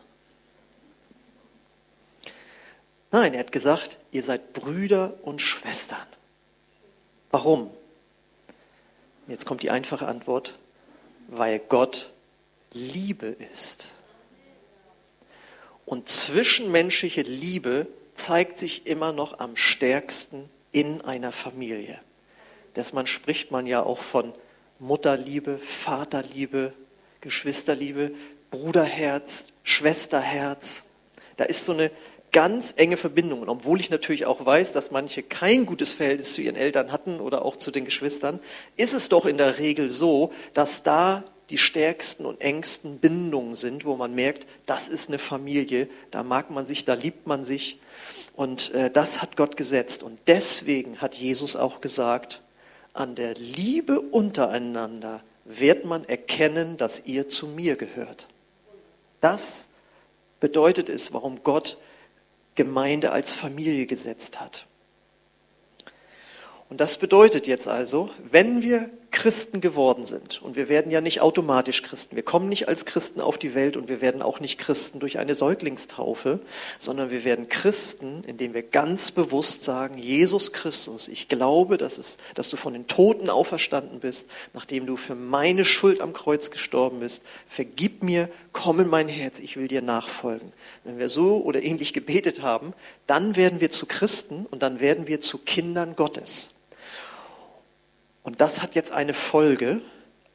Nein, 3.11 3.35
er 3.35 3.41
hat 3.41 3.53
gesagt, 3.53 3.99
ihr 4.11 4.23
seid 4.23 4.53
Brüder 4.53 5.15
und 5.23 5.41
Schwestern. 5.41 6.07
Warum? 7.31 7.71
Jetzt 9.29 9.47
kommt 9.47 9.63
die 9.63 9.71
einfache 9.71 10.07
Antwort, 10.07 10.59
weil 11.29 11.59
Gott 11.59 12.11
Liebe 12.73 13.37
ist. 13.53 13.91
Und 15.87 16.09
zwischenmenschliche 16.09 17.23
Liebe 17.23 17.87
zeigt 18.15 18.59
sich 18.59 18.87
immer 18.87 19.13
noch 19.13 19.39
am 19.39 19.57
stärksten 19.57 20.51
in 20.73 21.01
einer 21.01 21.33
Familie. 21.33 21.99
Dass 22.75 22.93
man 22.93 23.07
spricht 23.07 23.51
man 23.51 23.67
ja 23.67 23.83
auch 23.83 24.03
von 24.03 24.35
Mutterliebe, 24.79 25.59
Vaterliebe, 25.59 26.73
Geschwisterliebe, 27.21 28.13
Bruderherz, 28.51 29.47
Schwesterherz. 29.63 30.85
Da 31.37 31.45
ist 31.45 31.65
so 31.65 31.73
eine 31.73 31.91
ganz 32.33 32.75
enge 32.77 32.97
Verbindungen. 32.97 33.49
Obwohl 33.49 33.81
ich 33.81 33.91
natürlich 33.91 34.27
auch 34.27 34.45
weiß, 34.45 34.73
dass 34.73 34.91
manche 34.91 35.23
kein 35.23 35.67
gutes 35.67 35.93
Verhältnis 35.93 36.35
zu 36.35 36.43
ihren 36.43 36.57
Eltern 36.57 36.93
hatten 36.93 37.21
oder 37.21 37.45
auch 37.45 37.57
zu 37.57 37.71
den 37.71 37.85
Geschwistern, 37.85 38.41
ist 38.77 38.95
es 38.95 39.09
doch 39.09 39.27
in 39.27 39.39
der 39.39 39.59
Regel 39.59 39.91
so, 39.91 40.33
dass 40.53 40.83
da 40.83 41.25
die 41.51 41.59
stärksten 41.59 42.27
und 42.27 42.41
engsten 42.41 42.99
Bindungen 42.99 43.55
sind, 43.55 43.85
wo 43.85 43.97
man 43.97 44.15
merkt, 44.15 44.47
das 44.67 44.89
ist 44.89 45.09
eine 45.09 45.19
Familie, 45.19 45.89
da 46.11 46.23
mag 46.23 46.51
man 46.51 46.67
sich, 46.67 46.85
da 46.85 46.95
liebt 46.95 47.27
man 47.27 47.45
sich. 47.45 47.79
Und 48.35 48.75
äh, 48.75 48.91
das 48.91 49.23
hat 49.23 49.37
Gott 49.37 49.57
gesetzt. 49.57 50.03
Und 50.03 50.19
deswegen 50.27 51.01
hat 51.01 51.15
Jesus 51.15 51.57
auch 51.57 51.81
gesagt, 51.81 52.43
an 52.99 53.15
der 53.15 53.35
Liebe 53.35 54.01
untereinander 54.01 55.23
wird 55.45 55.85
man 55.85 56.05
erkennen, 56.05 56.77
dass 56.77 57.03
ihr 57.05 57.29
zu 57.29 57.47
mir 57.47 57.77
gehört. 57.77 58.29
Das 59.21 59.69
bedeutet 60.41 60.89
es, 60.89 61.13
warum 61.13 61.43
Gott 61.43 61.79
Gemeinde 62.55 63.13
als 63.13 63.35
Familie 63.35 63.87
gesetzt 63.87 64.41
hat. 64.41 64.67
Und 66.69 66.81
das 66.81 66.99
bedeutet 66.99 67.47
jetzt 67.47 67.69
also, 67.69 68.11
wenn 68.31 68.63
wir 68.63 68.91
Christen 69.17 69.63
geworden 69.63 70.05
sind, 70.05 70.43
und 70.43 70.57
wir 70.57 70.69
werden 70.69 70.93
ja 70.93 71.01
nicht 71.01 71.23
automatisch 71.23 71.83
Christen, 71.83 72.17
wir 72.17 72.23
kommen 72.23 72.51
nicht 72.51 72.69
als 72.69 72.85
Christen 72.85 73.23
auf 73.23 73.39
die 73.39 73.55
Welt 73.55 73.79
und 73.79 73.89
wir 73.89 74.03
werden 74.03 74.21
auch 74.21 74.41
nicht 74.41 74.59
Christen 74.59 75.01
durch 75.01 75.19
eine 75.19 75.35
Säuglingstaufe, 75.35 76.41
sondern 76.79 77.11
wir 77.11 77.25
werden 77.25 77.49
Christen, 77.49 78.25
indem 78.27 78.53
wir 78.53 78.63
ganz 78.63 79.13
bewusst 79.13 79.65
sagen, 79.65 79.97
Jesus 79.97 80.53
Christus, 80.53 81.09
ich 81.09 81.29
glaube, 81.29 81.79
dass, 81.79 81.97
es, 81.97 82.19
dass 82.35 82.51
du 82.51 82.59
von 82.59 82.75
den 82.75 82.89
Toten 82.89 83.31
auferstanden 83.31 84.01
bist, 84.01 84.29
nachdem 84.53 84.85
du 84.85 84.99
für 84.99 85.15
meine 85.15 85.65
Schuld 85.65 86.03
am 86.03 86.13
Kreuz 86.13 86.51
gestorben 86.51 87.01
bist. 87.01 87.23
Vergib 87.49 88.03
mir, 88.03 88.29
komm 88.53 88.81
in 88.81 88.89
mein 88.89 89.09
Herz, 89.09 89.41
ich 89.41 89.57
will 89.57 89.67
dir 89.67 89.81
nachfolgen. 89.81 90.53
Wenn 90.85 90.99
wir 90.99 91.09
so 91.09 91.39
oder 91.39 91.63
ähnlich 91.63 91.95
gebetet 91.95 92.43
haben, 92.43 92.75
dann 93.07 93.35
werden 93.35 93.63
wir 93.63 93.71
zu 93.71 93.87
Christen 93.87 94.45
und 94.51 94.63
dann 94.63 94.79
werden 94.79 95.07
wir 95.07 95.23
zu 95.23 95.39
Kindern 95.39 95.97
Gottes. 95.97 96.51
Und 98.27 98.41
das 98.41 98.61
hat 98.61 98.75
jetzt 98.75 98.91
eine 98.91 99.15
Folge. 99.15 99.81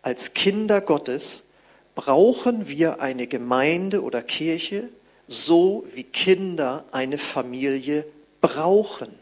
Als 0.01 0.33
Kinder 0.33 0.79
Gottes 0.79 1.43
brauchen 1.93 2.69
wir 2.69 3.01
eine 3.01 3.27
Gemeinde 3.27 4.01
oder 4.01 4.21
Kirche, 4.21 4.87
so 5.27 5.85
wie 5.93 6.05
Kinder 6.05 6.85
eine 6.93 7.17
Familie 7.17 8.05
brauchen. 8.39 9.09
Und 9.09 9.15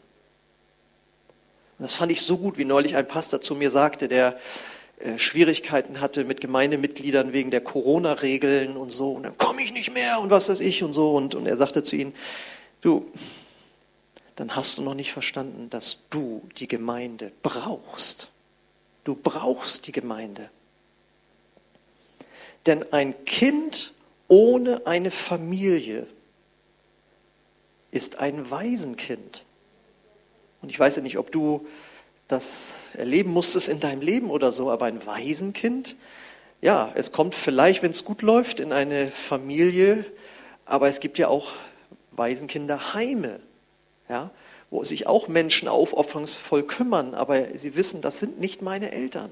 das 1.80 1.96
fand 1.96 2.12
ich 2.12 2.22
so 2.22 2.38
gut, 2.38 2.60
wie 2.60 2.64
neulich 2.64 2.96
ein 2.96 3.08
Pastor 3.08 3.42
zu 3.42 3.56
mir 3.56 3.72
sagte, 3.72 4.08
der 4.08 4.40
äh, 5.00 5.18
Schwierigkeiten 5.18 6.00
hatte 6.00 6.24
mit 6.24 6.40
Gemeindemitgliedern 6.40 7.34
wegen 7.34 7.50
der 7.50 7.62
Corona-Regeln 7.62 8.78
und 8.78 8.92
so. 8.92 9.14
Und 9.14 9.24
dann 9.24 9.36
komme 9.40 9.64
ich 9.64 9.74
nicht 9.74 9.92
mehr 9.96 10.20
und 10.20 10.30
was 10.30 10.48
weiß 10.48 10.60
ich 10.60 10.84
und 10.84 10.94
so. 10.94 11.16
Und, 11.16 11.34
und 11.34 11.48
er 11.48 11.58
sagte 11.58 11.84
zu 11.84 11.96
ihnen, 11.96 12.14
du, 12.82 13.12
dann 14.36 14.56
hast 14.56 14.78
du 14.78 14.84
noch 14.84 14.94
nicht 14.94 15.12
verstanden, 15.12 15.72
dass 15.72 16.02
du 16.12 16.48
die 16.60 16.68
Gemeinde 16.68 17.32
brauchst. 17.42 18.30
Du 19.04 19.16
brauchst 19.16 19.88
die 19.88 19.92
Gemeinde. 19.92 20.50
Denn 22.66 22.92
ein 22.92 23.26
Kind 23.26 23.94
ohne 24.28 24.86
eine 24.86 25.12
Familie 25.12 26.06
ist 27.92 28.18
ein 28.18 28.52
Waisenkind. 28.52 29.44
Und 30.62 30.70
ich 30.70 30.80
weiß 30.80 30.98
ja 30.98 31.02
nicht, 31.02 31.18
ob 31.18 31.32
du 31.32 31.66
das 32.28 32.82
erleben 32.94 33.32
musstest 33.32 33.70
in 33.70 33.80
deinem 33.80 34.02
Leben 34.02 34.30
oder 34.30 34.52
so, 34.52 34.70
aber 34.70 34.86
ein 34.86 35.06
Waisenkind, 35.06 35.96
ja, 36.62 36.92
es 36.96 37.12
kommt 37.12 37.34
vielleicht, 37.34 37.82
wenn 37.82 37.92
es 37.92 38.06
gut 38.06 38.22
läuft, 38.22 38.60
in 38.60 38.74
eine 38.74 39.08
Familie, 39.08 40.06
aber 40.66 40.88
es 40.88 41.00
gibt 41.00 41.18
ja 41.18 41.28
auch 41.28 41.54
Waisenkinderheime. 42.12 43.40
Ja? 44.10 44.30
Wo 44.70 44.84
sich 44.84 45.08
auch 45.08 45.28
Menschen 45.28 45.68
aufopferungsvoll 45.68 46.64
kümmern, 46.64 47.14
aber 47.16 47.58
sie 47.58 47.76
wissen, 47.76 48.02
das 48.02 48.20
sind 48.20 48.40
nicht 48.40 48.62
meine 48.62 48.92
Eltern. 48.92 49.32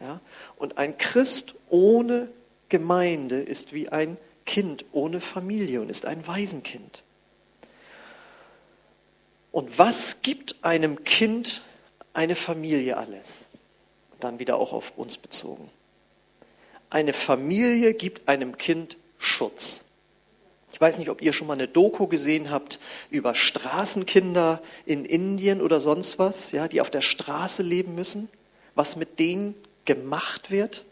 Ja? 0.00 0.20
Und 0.56 0.78
ein 0.78 0.96
Christ 0.98 1.54
ohne 1.68 2.28
Gemeinde 2.68 3.40
ist 3.40 3.72
wie 3.72 3.88
ein 3.88 4.16
Kind 4.44 4.84
ohne 4.92 5.20
Familie 5.20 5.80
und 5.80 5.90
ist 5.90 6.06
ein 6.06 6.26
Waisenkind. 6.26 7.02
Und 9.50 9.78
was 9.78 10.20
gibt 10.20 10.56
einem 10.62 11.04
Kind 11.04 11.62
eine 12.12 12.36
Familie 12.36 12.98
alles? 12.98 13.46
Dann 14.20 14.38
wieder 14.38 14.58
auch 14.58 14.72
auf 14.72 14.92
uns 14.96 15.16
bezogen. 15.16 15.70
Eine 16.90 17.12
Familie 17.12 17.94
gibt 17.94 18.28
einem 18.28 18.58
Kind 18.58 18.98
Schutz. 19.18 19.85
Ich 20.76 20.80
weiß 20.82 20.98
nicht, 20.98 21.08
ob 21.08 21.22
ihr 21.22 21.32
schon 21.32 21.46
mal 21.46 21.54
eine 21.54 21.68
Doku 21.68 22.06
gesehen 22.06 22.50
habt 22.50 22.78
über 23.08 23.34
Straßenkinder 23.34 24.60
in 24.84 25.06
Indien 25.06 25.62
oder 25.62 25.80
sonst 25.80 26.18
was, 26.18 26.52
ja, 26.52 26.68
die 26.68 26.82
auf 26.82 26.90
der 26.90 27.00
Straße 27.00 27.62
leben 27.62 27.94
müssen, 27.94 28.28
was 28.74 28.94
mit 28.94 29.18
denen 29.18 29.54
gemacht 29.86 30.50
wird. 30.50 30.84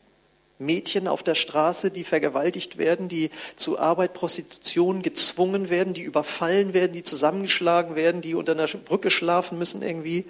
Mädchen 0.58 1.06
auf 1.06 1.22
der 1.22 1.34
Straße, 1.34 1.90
die 1.90 2.02
vergewaltigt 2.02 2.78
werden, 2.78 3.10
die 3.10 3.28
zu 3.56 3.78
Arbeit, 3.78 4.14
Prostitution 4.14 5.02
gezwungen 5.02 5.68
werden, 5.68 5.92
die 5.92 6.00
überfallen 6.00 6.72
werden, 6.72 6.94
die 6.94 7.02
zusammengeschlagen 7.02 7.94
werden, 7.94 8.22
die 8.22 8.34
unter 8.34 8.52
einer 8.52 8.66
Brücke 8.66 9.10
schlafen 9.10 9.58
müssen 9.58 9.82
irgendwie. 9.82 10.24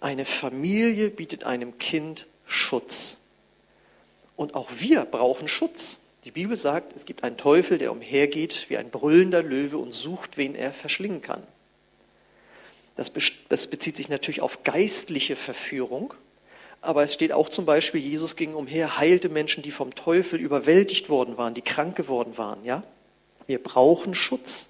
Eine 0.00 0.24
Familie 0.24 1.10
bietet 1.10 1.44
einem 1.44 1.76
Kind 1.76 2.26
Schutz. 2.46 3.18
Und 4.36 4.54
auch 4.54 4.70
wir 4.78 5.04
brauchen 5.04 5.48
Schutz. 5.48 6.00
Die 6.26 6.32
Bibel 6.32 6.56
sagt, 6.56 6.96
es 6.96 7.04
gibt 7.04 7.22
einen 7.22 7.36
Teufel, 7.36 7.78
der 7.78 7.92
umhergeht 7.92 8.66
wie 8.68 8.76
ein 8.76 8.90
brüllender 8.90 9.44
Löwe 9.44 9.78
und 9.78 9.94
sucht, 9.94 10.36
wen 10.36 10.56
er 10.56 10.72
verschlingen 10.72 11.22
kann. 11.22 11.40
Das, 12.96 13.12
das 13.48 13.68
bezieht 13.68 13.96
sich 13.96 14.08
natürlich 14.08 14.40
auf 14.42 14.64
geistliche 14.64 15.36
Verführung, 15.36 16.14
aber 16.80 17.04
es 17.04 17.14
steht 17.14 17.30
auch 17.30 17.48
zum 17.48 17.64
Beispiel, 17.64 18.00
Jesus 18.00 18.34
ging 18.34 18.54
umher, 18.54 18.98
heilte 18.98 19.28
Menschen, 19.28 19.62
die 19.62 19.70
vom 19.70 19.94
Teufel 19.94 20.40
überwältigt 20.40 21.08
worden 21.08 21.38
waren, 21.38 21.54
die 21.54 21.62
krank 21.62 21.94
geworden 21.94 22.36
waren. 22.36 22.64
Ja? 22.64 22.82
Wir 23.46 23.62
brauchen 23.62 24.16
Schutz. 24.16 24.68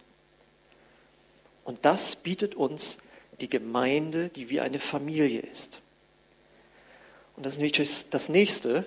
Und 1.64 1.86
das 1.86 2.16
bietet 2.16 2.54
uns 2.54 2.98
die 3.40 3.48
Gemeinde, 3.48 4.28
die 4.28 4.50
wie 4.50 4.60
eine 4.60 4.78
Familie 4.78 5.40
ist. 5.40 5.80
Und 7.34 7.46
das 7.46 7.54
ist 7.54 7.60
nämlich 7.60 8.10
das 8.10 8.28
Nächste. 8.28 8.84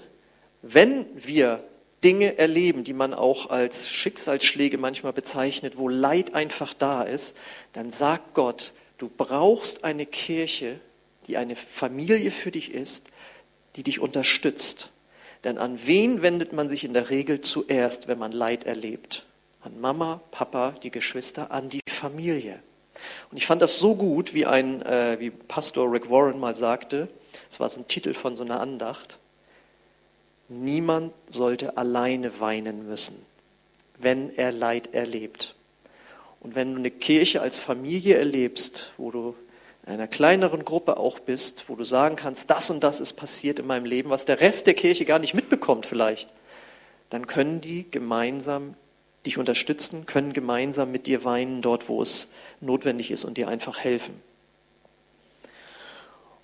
Wenn 0.62 1.08
wir 1.16 1.64
Dinge 2.04 2.38
erleben, 2.38 2.84
die 2.84 2.94
man 2.94 3.14
auch 3.14 3.50
als 3.50 3.90
Schicksalsschläge 3.90 4.78
manchmal 4.78 5.14
bezeichnet, 5.14 5.78
wo 5.78 5.90
Leid 5.90 6.34
einfach 6.34 6.74
da 6.74 7.04
ist, 7.04 7.36
dann 7.74 7.92
sagt 7.92 8.34
Gott, 8.34 8.74
du 8.98 9.10
brauchst 9.10 9.84
eine 9.84 10.06
Kirche, 10.06 10.80
die 11.28 11.38
eine 11.38 11.56
Familie 11.56 12.32
für 12.32 12.52
dich 12.52 12.74
ist, 12.74 13.08
die 13.76 13.84
dich 13.84 14.00
unterstützt. 14.00 14.92
Denn 15.44 15.58
an 15.58 15.80
wen 15.86 16.22
wendet 16.22 16.54
man 16.54 16.70
sich 16.70 16.84
in 16.84 16.94
der 16.94 17.10
Regel 17.10 17.42
zuerst, 17.42 18.08
wenn 18.08 18.18
man 18.18 18.32
Leid 18.32 18.66
erlebt? 18.66 19.26
An 19.62 19.80
Mama, 19.80 20.22
Papa, 20.32 20.76
die 20.84 20.92
Geschwister, 20.92 21.52
an 21.52 21.70
die 21.70 21.82
Familie. 21.90 22.62
Und 23.32 23.38
ich 23.38 23.46
fand 23.46 23.62
das 23.62 23.78
so 23.78 23.96
gut, 23.96 24.34
wie 24.34 24.46
ein, 24.46 24.82
äh, 24.82 25.18
wie 25.20 25.30
Pastor 25.30 25.92
Rick 25.92 26.10
Warren 26.10 26.40
mal 26.40 26.54
sagte, 26.54 27.10
es 27.50 27.60
war 27.60 27.70
so 27.70 27.82
ein 27.82 27.88
Titel 27.88 28.14
von 28.14 28.36
so 28.36 28.44
einer 28.44 28.60
Andacht, 28.60 29.19
Niemand 30.50 31.14
sollte 31.28 31.78
alleine 31.78 32.40
weinen 32.40 32.88
müssen, 32.88 33.16
wenn 34.00 34.36
er 34.36 34.52
Leid 34.52 34.94
erlebt. 34.94 35.56
Und 36.40 36.56
wenn 36.56 36.74
du 36.74 36.80
eine 36.80 36.92
Kirche 36.92 37.42
als 37.42 37.60
Familie 37.60 38.18
erlebst, 38.18 38.92
wo 38.98 39.12
du 39.12 39.36
in 39.86 39.94
einer 39.94 40.08
kleineren 40.08 40.66
Gruppe 40.66 40.98
auch 40.98 41.20
bist, 41.20 41.66
wo 41.68 41.76
du 41.76 41.84
sagen 41.84 42.16
kannst, 42.16 42.50
das 42.50 42.70
und 42.70 42.84
das 42.84 43.00
ist 43.00 43.14
passiert 43.14 43.60
in 43.60 43.68
meinem 43.68 43.86
Leben, 43.86 44.10
was 44.10 44.26
der 44.26 44.40
Rest 44.40 44.68
der 44.68 44.74
Kirche 44.74 45.06
gar 45.06 45.20
nicht 45.20 45.34
mitbekommt 45.34 45.86
vielleicht, 45.86 46.30
dann 47.10 47.28
können 47.28 47.62
die 47.62 47.90
gemeinsam 47.90 48.76
dich 49.26 49.38
unterstützen, 49.38 50.06
können 50.06 50.34
gemeinsam 50.34 50.92
mit 50.92 51.08
dir 51.08 51.24
weinen 51.24 51.62
dort, 51.62 51.90
wo 51.90 52.02
es 52.02 52.30
notwendig 52.62 53.12
ist 53.12 53.26
und 53.26 53.38
dir 53.38 53.48
einfach 53.48 53.80
helfen. 53.80 54.16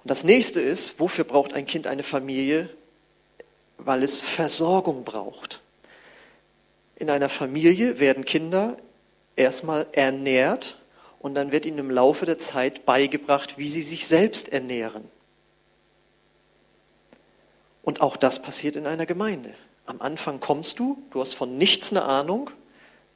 Und 0.03 0.11
das 0.11 0.23
nächste 0.23 0.59
ist, 0.61 0.99
wofür 0.99 1.23
braucht 1.23 1.53
ein 1.53 1.65
Kind 1.65 1.87
eine 1.87 2.03
Familie? 2.03 2.69
Weil 3.77 4.03
es 4.03 4.21
Versorgung 4.21 5.03
braucht. 5.03 5.61
In 6.95 7.09
einer 7.09 7.29
Familie 7.29 7.99
werden 7.99 8.25
Kinder 8.25 8.77
erstmal 9.35 9.87
ernährt 9.91 10.77
und 11.19 11.35
dann 11.35 11.51
wird 11.51 11.65
ihnen 11.65 11.79
im 11.79 11.91
Laufe 11.91 12.25
der 12.25 12.39
Zeit 12.39 12.85
beigebracht, 12.85 13.57
wie 13.57 13.67
sie 13.67 13.81
sich 13.81 14.07
selbst 14.07 14.49
ernähren. 14.49 15.03
Und 17.83 18.01
auch 18.01 18.17
das 18.17 18.41
passiert 18.41 18.75
in 18.75 18.87
einer 18.87 19.05
Gemeinde. 19.05 19.53
Am 19.85 20.01
Anfang 20.01 20.39
kommst 20.39 20.79
du, 20.79 20.97
du 21.11 21.21
hast 21.21 21.35
von 21.35 21.57
nichts 21.57 21.91
eine 21.91 22.03
Ahnung. 22.03 22.49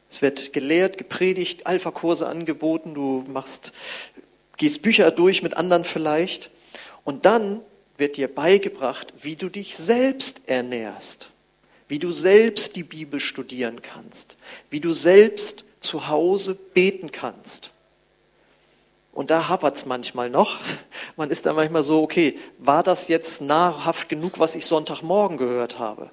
Es 0.09 0.21
wird 0.21 0.53
gelehrt, 0.53 0.97
gepredigt, 0.97 1.65
Alpha-Kurse 1.65 2.27
angeboten, 2.27 2.93
du 2.93 3.23
machst, 3.27 3.73
gehst 4.57 4.81
Bücher 4.81 5.09
durch 5.11 5.41
mit 5.41 5.57
anderen 5.57 5.85
vielleicht. 5.85 6.51
Und 7.03 7.25
dann 7.25 7.61
wird 7.99 8.17
dir 8.17 8.33
beigebracht, 8.33 9.13
wie 9.21 9.35
du 9.35 9.49
dich 9.49 9.77
selbst 9.77 10.41
ernährst, 10.47 11.29
wie 11.87 11.99
du 11.99 12.11
selbst 12.11 12.75
die 12.75 12.83
Bibel 12.83 13.19
studieren 13.19 13.81
kannst, 13.81 14.37
wie 14.69 14.79
du 14.79 14.93
selbst 14.93 15.65
zu 15.79 16.07
Hause 16.07 16.55
beten 16.55 17.11
kannst. 17.11 17.71
Und 19.11 19.31
da 19.31 19.49
hapert 19.49 19.75
es 19.75 19.85
manchmal 19.85 20.29
noch. 20.29 20.59
Man 21.17 21.29
ist 21.29 21.45
dann 21.45 21.55
manchmal 21.55 21.83
so, 21.83 22.01
okay, 22.01 22.37
war 22.57 22.83
das 22.83 23.07
jetzt 23.07 23.41
nahrhaft 23.41 24.07
genug, 24.07 24.39
was 24.39 24.55
ich 24.55 24.65
Sonntagmorgen 24.65 25.37
gehört 25.37 25.77
habe? 25.77 26.11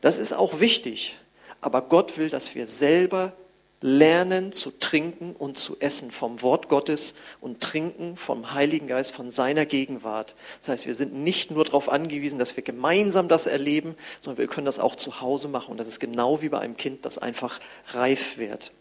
Das 0.00 0.18
ist 0.18 0.32
auch 0.32 0.60
wichtig. 0.60 1.18
Aber 1.60 1.82
Gott 1.82 2.18
will, 2.18 2.28
dass 2.28 2.54
wir 2.54 2.66
selber 2.66 3.32
lernen 3.80 4.52
zu 4.52 4.70
trinken 4.70 5.34
und 5.36 5.58
zu 5.58 5.76
essen 5.80 6.10
vom 6.10 6.40
Wort 6.40 6.68
Gottes 6.68 7.14
und 7.40 7.60
trinken 7.60 8.16
vom 8.16 8.54
Heiligen 8.54 8.86
Geist, 8.86 9.12
von 9.12 9.30
seiner 9.30 9.66
Gegenwart. 9.66 10.34
Das 10.60 10.68
heißt, 10.68 10.86
wir 10.86 10.94
sind 10.94 11.14
nicht 11.14 11.50
nur 11.50 11.64
darauf 11.64 11.90
angewiesen, 11.90 12.38
dass 12.38 12.56
wir 12.56 12.62
gemeinsam 12.62 13.28
das 13.28 13.46
erleben, 13.46 13.94
sondern 14.20 14.38
wir 14.38 14.48
können 14.48 14.64
das 14.64 14.78
auch 14.78 14.96
zu 14.96 15.20
Hause 15.20 15.48
machen. 15.48 15.72
Und 15.72 15.78
das 15.78 15.88
ist 15.88 16.00
genau 16.00 16.40
wie 16.40 16.48
bei 16.48 16.58
einem 16.58 16.76
Kind, 16.76 17.04
das 17.04 17.18
einfach 17.18 17.60
reif 17.88 18.38
wird. 18.38 18.72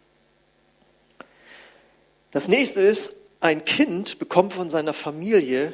Das 2.31 2.47
nächste 2.47 2.81
ist, 2.81 3.13
ein 3.41 3.63
Kind 3.65 4.17
bekommt 4.17 4.53
von 4.53 4.69
seiner 4.69 4.93
Familie 4.93 5.73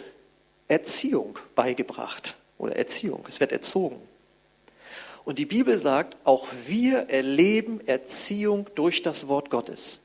Erziehung 0.68 1.38
beigebracht 1.56 2.38
oder 2.58 2.76
Erziehung. 2.76 3.26
Es 3.28 3.40
wird 3.40 3.52
erzogen. 3.52 4.00
Und 5.24 5.40
die 5.40 5.46
Bibel 5.46 5.78
sagt, 5.78 6.18
auch 6.24 6.48
wir 6.66 7.10
erleben 7.10 7.86
Erziehung 7.88 8.68
durch 8.76 9.02
das 9.02 9.28
Wort 9.28 9.50
Gottes. 9.50 10.02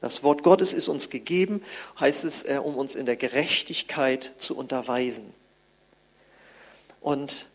Das 0.00 0.22
Wort 0.22 0.42
Gottes 0.42 0.72
ist 0.72 0.88
uns 0.88 1.10
gegeben, 1.10 1.62
heißt 1.98 2.24
es, 2.24 2.44
äh, 2.44 2.60
um 2.62 2.76
uns 2.76 2.94
in 2.94 3.04
der 3.04 3.16
Gerechtigkeit 3.16 4.32
zu 4.38 4.56
unterweisen. 4.56 5.34
Und 7.00 7.46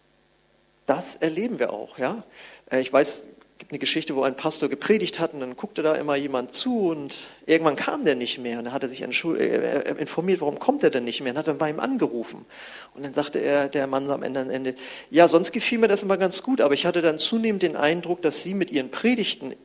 das 0.85 1.15
erleben 1.15 1.57
wir 1.59 1.73
auch, 1.73 1.97
ja. 1.97 2.23
Äh, 2.69 2.81
ich 2.81 2.91
weiß, 2.93 3.27
gibt 3.57 3.71
eine 3.71 3.79
Geschichte, 3.79 4.15
wo 4.15 4.23
ein 4.23 4.35
Pastor 4.35 4.67
gepredigt 4.69 5.19
hat 5.19 5.33
und 5.33 5.39
dann 5.39 5.55
guckte 5.55 5.81
da 5.81 5.95
immer 5.95 6.15
jemand 6.15 6.53
zu 6.53 6.89
und 6.89 7.29
irgendwann 7.45 7.75
kam 7.75 8.03
der 8.03 8.15
nicht 8.15 8.37
mehr. 8.37 8.59
Und 8.59 8.65
dann 8.65 8.73
hat 8.73 8.83
er 8.83 8.89
sich 8.89 9.01
äh, 9.01 9.05
äh, 9.05 9.97
informiert, 9.97 10.41
warum 10.41 10.59
kommt 10.59 10.83
er 10.83 10.89
denn 10.89 11.05
nicht 11.05 11.21
mehr? 11.21 11.31
Und 11.31 11.39
hat 11.39 11.47
dann 11.47 11.57
bei 11.57 11.69
ihm 11.69 11.79
angerufen. 11.79 12.45
Und 12.93 13.05
dann 13.05 13.13
sagte 13.13 13.39
er, 13.39 13.69
der 13.69 13.87
Mann 13.87 14.09
am 14.11 14.23
Ende, 14.23 14.75
ja, 15.09 15.27
sonst 15.27 15.53
gefiel 15.53 15.79
mir 15.79 15.87
das 15.87 16.03
immer 16.03 16.17
ganz 16.17 16.43
gut, 16.43 16.59
aber 16.59 16.73
ich 16.73 16.85
hatte 16.85 17.01
dann 17.01 17.17
zunehmend 17.17 17.63
den 17.63 17.75
Eindruck, 17.77 18.21
dass 18.21 18.43
Sie 18.43 18.53
mit 18.53 18.71
Ihren 18.71 18.91
Predigten 18.91 19.55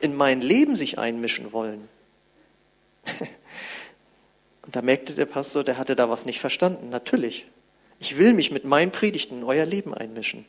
in 0.00 0.16
mein 0.16 0.40
Leben 0.40 0.76
sich 0.76 0.98
einmischen 0.98 1.52
wollen. 1.52 1.88
Und 4.62 4.76
da 4.76 4.82
merkte 4.82 5.14
der 5.14 5.26
Pastor, 5.26 5.64
der 5.64 5.78
hatte 5.78 5.96
da 5.96 6.08
was 6.08 6.26
nicht 6.26 6.40
verstanden. 6.40 6.88
Natürlich. 6.90 7.46
Ich 7.98 8.16
will 8.18 8.32
mich 8.32 8.50
mit 8.50 8.64
meinen 8.64 8.92
Predigten 8.92 9.38
in 9.38 9.44
euer 9.44 9.66
Leben 9.66 9.92
einmischen. 9.94 10.46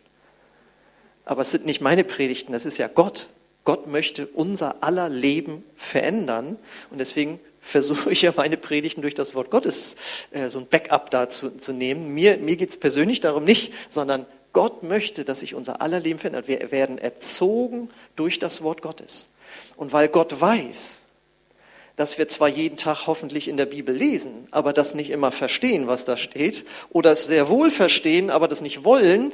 Aber 1.26 1.42
es 1.42 1.52
sind 1.52 1.66
nicht 1.66 1.82
meine 1.82 2.04
Predigten, 2.04 2.54
das 2.54 2.66
ist 2.66 2.78
ja 2.78 2.88
Gott. 2.88 3.28
Gott 3.64 3.88
möchte 3.88 4.28
unser 4.28 4.84
aller 4.84 5.10
Leben 5.10 5.64
verändern. 5.76 6.58
Und 6.92 7.00
deswegen 7.00 7.40
versuche 7.60 8.12
ich 8.12 8.22
ja 8.22 8.32
meine 8.36 8.58
Predigten 8.58 9.02
durch 9.02 9.16
das 9.16 9.34
Wort 9.34 9.50
Gottes 9.50 9.96
äh, 10.32 10.50
so 10.50 10.60
ein 10.60 10.68
Backup 10.68 11.10
da 11.10 11.28
zu, 11.28 11.58
zu 11.58 11.74
nehmen. 11.74 12.14
Mir, 12.14 12.38
mir 12.38 12.56
geht 12.58 12.70
es 12.70 12.78
persönlich 12.78 13.22
darum 13.22 13.44
nicht, 13.44 13.74
sondern 13.90 14.28
Gott 14.54 14.84
möchte, 14.84 15.26
dass 15.26 15.40
sich 15.40 15.56
unser 15.56 15.82
aller 15.82 16.00
Leben 16.00 16.20
verändert. 16.20 16.48
Wir 16.48 16.72
werden 16.72 17.00
erzogen 17.00 17.90
durch 18.16 18.38
das 18.38 18.62
Wort 18.62 18.84
Gottes. 18.84 19.30
Und 19.76 19.94
weil 19.94 20.08
Gott 20.10 20.40
weiß, 20.40 21.02
dass 21.96 22.18
wir 22.18 22.28
zwar 22.28 22.50
jeden 22.50 22.78
Tag 22.78 23.08
hoffentlich 23.08 23.48
in 23.48 23.58
der 23.58 23.66
Bibel 23.66 23.96
lesen, 23.96 24.48
aber 24.52 24.74
das 24.74 24.94
nicht 24.94 25.10
immer 25.10 25.32
verstehen, 25.32 25.88
was 25.88 26.06
da 26.06 26.18
steht, 26.18 26.66
oder 26.90 27.12
es 27.14 27.26
sehr 27.26 27.50
wohl 27.50 27.72
verstehen, 27.72 28.30
aber 28.30 28.48
das 28.48 28.62
nicht 28.62 28.84
wollen, 28.84 29.32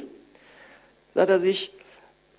sagt 1.13 1.29
er 1.29 1.39
sich, 1.39 1.71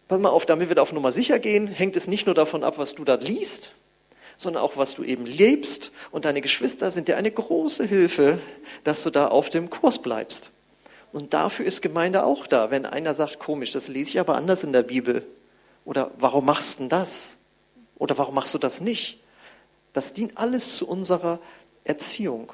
pass 0.08 0.20
mal 0.20 0.30
auf, 0.30 0.46
damit 0.46 0.68
wir 0.68 0.76
da 0.76 0.82
auf 0.82 0.92
Nummer 0.92 1.12
sicher 1.12 1.38
gehen, 1.38 1.66
hängt 1.66 1.96
es 1.96 2.06
nicht 2.06 2.26
nur 2.26 2.34
davon 2.34 2.64
ab, 2.64 2.78
was 2.78 2.94
du 2.94 3.04
da 3.04 3.14
liest, 3.14 3.72
sondern 4.36 4.62
auch, 4.62 4.76
was 4.76 4.94
du 4.94 5.04
eben 5.04 5.26
lebst. 5.26 5.92
Und 6.10 6.24
deine 6.24 6.40
Geschwister 6.40 6.90
sind 6.90 7.08
dir 7.08 7.16
eine 7.16 7.30
große 7.30 7.84
Hilfe, 7.84 8.40
dass 8.84 9.02
du 9.02 9.10
da 9.10 9.28
auf 9.28 9.50
dem 9.50 9.70
Kurs 9.70 10.00
bleibst. 10.00 10.50
Und 11.12 11.34
dafür 11.34 11.66
ist 11.66 11.82
Gemeinde 11.82 12.24
auch 12.24 12.46
da. 12.46 12.70
Wenn 12.70 12.86
einer 12.86 13.14
sagt, 13.14 13.38
komisch, 13.38 13.70
das 13.70 13.88
lese 13.88 14.10
ich 14.10 14.20
aber 14.20 14.34
anders 14.34 14.64
in 14.64 14.72
der 14.72 14.82
Bibel. 14.82 15.26
Oder 15.84 16.10
warum 16.18 16.46
machst 16.46 16.74
du 16.74 16.82
denn 16.84 16.88
das? 16.88 17.36
Oder 17.96 18.16
warum 18.18 18.34
machst 18.34 18.54
du 18.54 18.58
das 18.58 18.80
nicht? 18.80 19.18
Das 19.92 20.14
dient 20.14 20.38
alles 20.38 20.76
zu 20.76 20.88
unserer 20.88 21.38
Erziehung. 21.84 22.52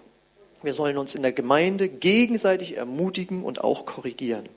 Wir 0.62 0.74
sollen 0.74 0.98
uns 0.98 1.14
in 1.14 1.22
der 1.22 1.32
Gemeinde 1.32 1.88
gegenseitig 1.88 2.76
ermutigen 2.76 3.44
und 3.44 3.62
auch 3.62 3.86
korrigieren. 3.86 4.48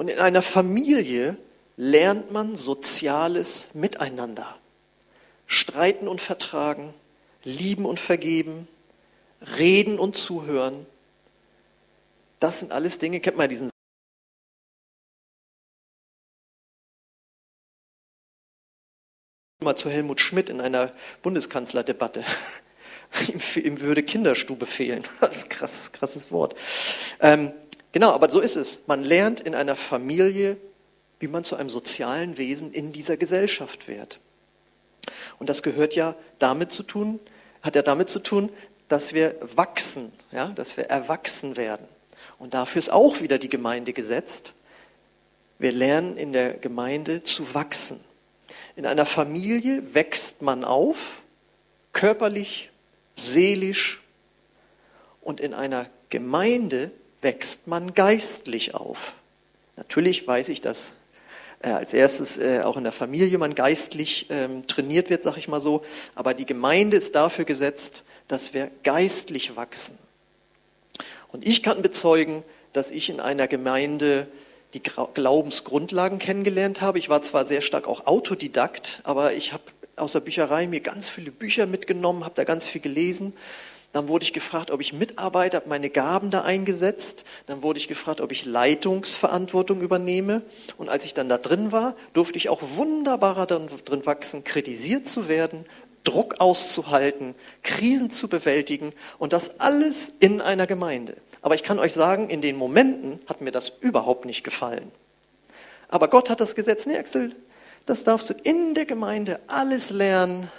Und 0.00 0.08
in 0.08 0.18
einer 0.18 0.40
Familie 0.40 1.36
lernt 1.76 2.30
man 2.30 2.56
soziales 2.56 3.68
Miteinander. 3.74 4.58
Streiten 5.46 6.08
und 6.08 6.22
vertragen, 6.22 6.94
lieben 7.44 7.84
und 7.84 8.00
vergeben, 8.00 8.66
reden 9.58 9.98
und 9.98 10.16
zuhören. 10.16 10.86
Das 12.38 12.60
sind 12.60 12.72
alles 12.72 12.96
Dinge, 12.96 13.20
kennt 13.20 13.36
man 13.36 13.50
diesen 13.50 13.68
mal 19.62 19.76
zu 19.76 19.90
Helmut 19.90 20.22
Schmidt 20.22 20.48
in 20.48 20.62
einer 20.62 20.94
Bundeskanzlerdebatte. 21.20 22.24
Ihm, 23.62 23.82
würde 23.82 24.02
Kinderstube 24.02 24.64
fehlen. 24.64 25.06
Das 25.20 25.36
ist 25.36 25.44
ein 25.44 25.48
krass, 25.50 25.92
krasses 25.92 26.32
Wort. 26.32 26.54
Ähm, 27.20 27.52
Genau, 27.92 28.12
aber 28.12 28.30
so 28.30 28.40
ist 28.40 28.56
es. 28.56 28.80
Man 28.86 29.02
lernt 29.02 29.40
in 29.40 29.54
einer 29.54 29.76
Familie, 29.76 30.56
wie 31.18 31.28
man 31.28 31.44
zu 31.44 31.56
einem 31.56 31.68
sozialen 31.68 32.38
Wesen 32.38 32.72
in 32.72 32.92
dieser 32.92 33.16
Gesellschaft 33.16 33.88
wird. 33.88 34.20
Und 35.38 35.48
das 35.48 35.62
gehört 35.62 35.94
ja 35.94 36.14
damit 36.38 36.72
zu 36.72 36.82
tun, 36.82 37.20
hat 37.62 37.74
ja 37.74 37.82
damit 37.82 38.08
zu 38.08 38.20
tun, 38.20 38.50
dass 38.88 39.12
wir 39.12 39.36
wachsen, 39.54 40.12
ja, 40.32 40.48
dass 40.48 40.76
wir 40.76 40.84
erwachsen 40.84 41.56
werden. 41.56 41.86
Und 42.38 42.54
dafür 42.54 42.78
ist 42.78 42.90
auch 42.90 43.20
wieder 43.20 43.38
die 43.38 43.48
Gemeinde 43.48 43.92
gesetzt. 43.92 44.54
Wir 45.58 45.72
lernen 45.72 46.16
in 46.16 46.32
der 46.32 46.54
Gemeinde 46.54 47.22
zu 47.22 47.54
wachsen. 47.54 48.00
In 48.76 48.86
einer 48.86 49.04
Familie 49.04 49.94
wächst 49.94 50.42
man 50.42 50.64
auf, 50.64 51.20
körperlich, 51.92 52.70
seelisch. 53.14 54.00
Und 55.20 55.38
in 55.40 55.52
einer 55.52 55.90
Gemeinde 56.08 56.92
wächst 57.22 57.66
man 57.66 57.94
geistlich 57.94 58.74
auf. 58.74 59.12
Natürlich 59.76 60.26
weiß 60.26 60.48
ich, 60.48 60.60
dass 60.60 60.92
äh, 61.62 61.70
als 61.70 61.92
erstes 61.92 62.38
äh, 62.38 62.60
auch 62.60 62.76
in 62.76 62.84
der 62.84 62.92
Familie 62.92 63.38
man 63.38 63.54
geistlich 63.54 64.26
ähm, 64.30 64.66
trainiert 64.66 65.10
wird, 65.10 65.22
sag 65.22 65.36
ich 65.36 65.48
mal 65.48 65.60
so. 65.60 65.82
Aber 66.14 66.34
die 66.34 66.46
Gemeinde 66.46 66.96
ist 66.96 67.14
dafür 67.14 67.44
gesetzt, 67.44 68.04
dass 68.28 68.54
wir 68.54 68.70
geistlich 68.82 69.56
wachsen. 69.56 69.98
Und 71.28 71.46
ich 71.46 71.62
kann 71.62 71.82
bezeugen, 71.82 72.42
dass 72.72 72.90
ich 72.90 73.10
in 73.10 73.20
einer 73.20 73.48
Gemeinde 73.48 74.26
die 74.74 74.82
Glaubensgrundlagen 74.82 76.18
kennengelernt 76.18 76.80
habe. 76.80 76.98
Ich 76.98 77.08
war 77.08 77.22
zwar 77.22 77.44
sehr 77.44 77.60
stark 77.60 77.88
auch 77.88 78.06
Autodidakt, 78.06 79.00
aber 79.02 79.32
ich 79.32 79.52
habe 79.52 79.64
aus 79.96 80.12
der 80.12 80.20
Bücherei 80.20 80.66
mir 80.66 80.80
ganz 80.80 81.10
viele 81.10 81.30
Bücher 81.30 81.66
mitgenommen, 81.66 82.24
habe 82.24 82.34
da 82.36 82.44
ganz 82.44 82.66
viel 82.66 82.80
gelesen 82.80 83.34
dann 83.92 84.06
wurde 84.06 84.22
ich 84.22 84.32
gefragt, 84.32 84.70
ob 84.70 84.80
ich 84.80 84.92
mitarbeite, 84.92 85.56
habe 85.56 85.68
meine 85.68 85.90
Gaben 85.90 86.30
da 86.30 86.42
eingesetzt. 86.42 87.24
Dann 87.46 87.62
wurde 87.62 87.78
ich 87.78 87.88
gefragt, 87.88 88.20
ob 88.20 88.30
ich 88.30 88.44
Leitungsverantwortung 88.44 89.80
übernehme. 89.80 90.42
Und 90.78 90.88
als 90.88 91.04
ich 91.04 91.12
dann 91.12 91.28
da 91.28 91.38
drin 91.38 91.72
war, 91.72 91.96
durfte 92.12 92.36
ich 92.36 92.48
auch 92.48 92.62
wunderbarer 92.76 93.46
drin 93.46 94.06
wachsen, 94.06 94.44
kritisiert 94.44 95.08
zu 95.08 95.28
werden, 95.28 95.66
Druck 96.04 96.36
auszuhalten, 96.38 97.34
Krisen 97.62 98.10
zu 98.10 98.28
bewältigen 98.28 98.92
und 99.18 99.32
das 99.32 99.58
alles 99.58 100.12
in 100.20 100.40
einer 100.40 100.66
Gemeinde. 100.66 101.16
Aber 101.42 101.54
ich 101.56 101.62
kann 101.62 101.78
euch 101.78 101.92
sagen, 101.92 102.30
in 102.30 102.42
den 102.42 102.56
Momenten 102.56 103.18
hat 103.26 103.40
mir 103.40 103.50
das 103.50 103.72
überhaupt 103.80 104.24
nicht 104.24 104.44
gefallen. 104.44 104.92
Aber 105.88 106.08
Gott 106.08 106.30
hat 106.30 106.40
das 106.40 106.54
Gesetz, 106.54 106.86
nee 106.86 106.96
Axel, 106.96 107.34
das 107.86 108.04
darfst 108.04 108.30
du 108.30 108.34
in 108.34 108.74
der 108.74 108.86
Gemeinde 108.86 109.40
alles 109.48 109.90
lernen, 109.90 110.50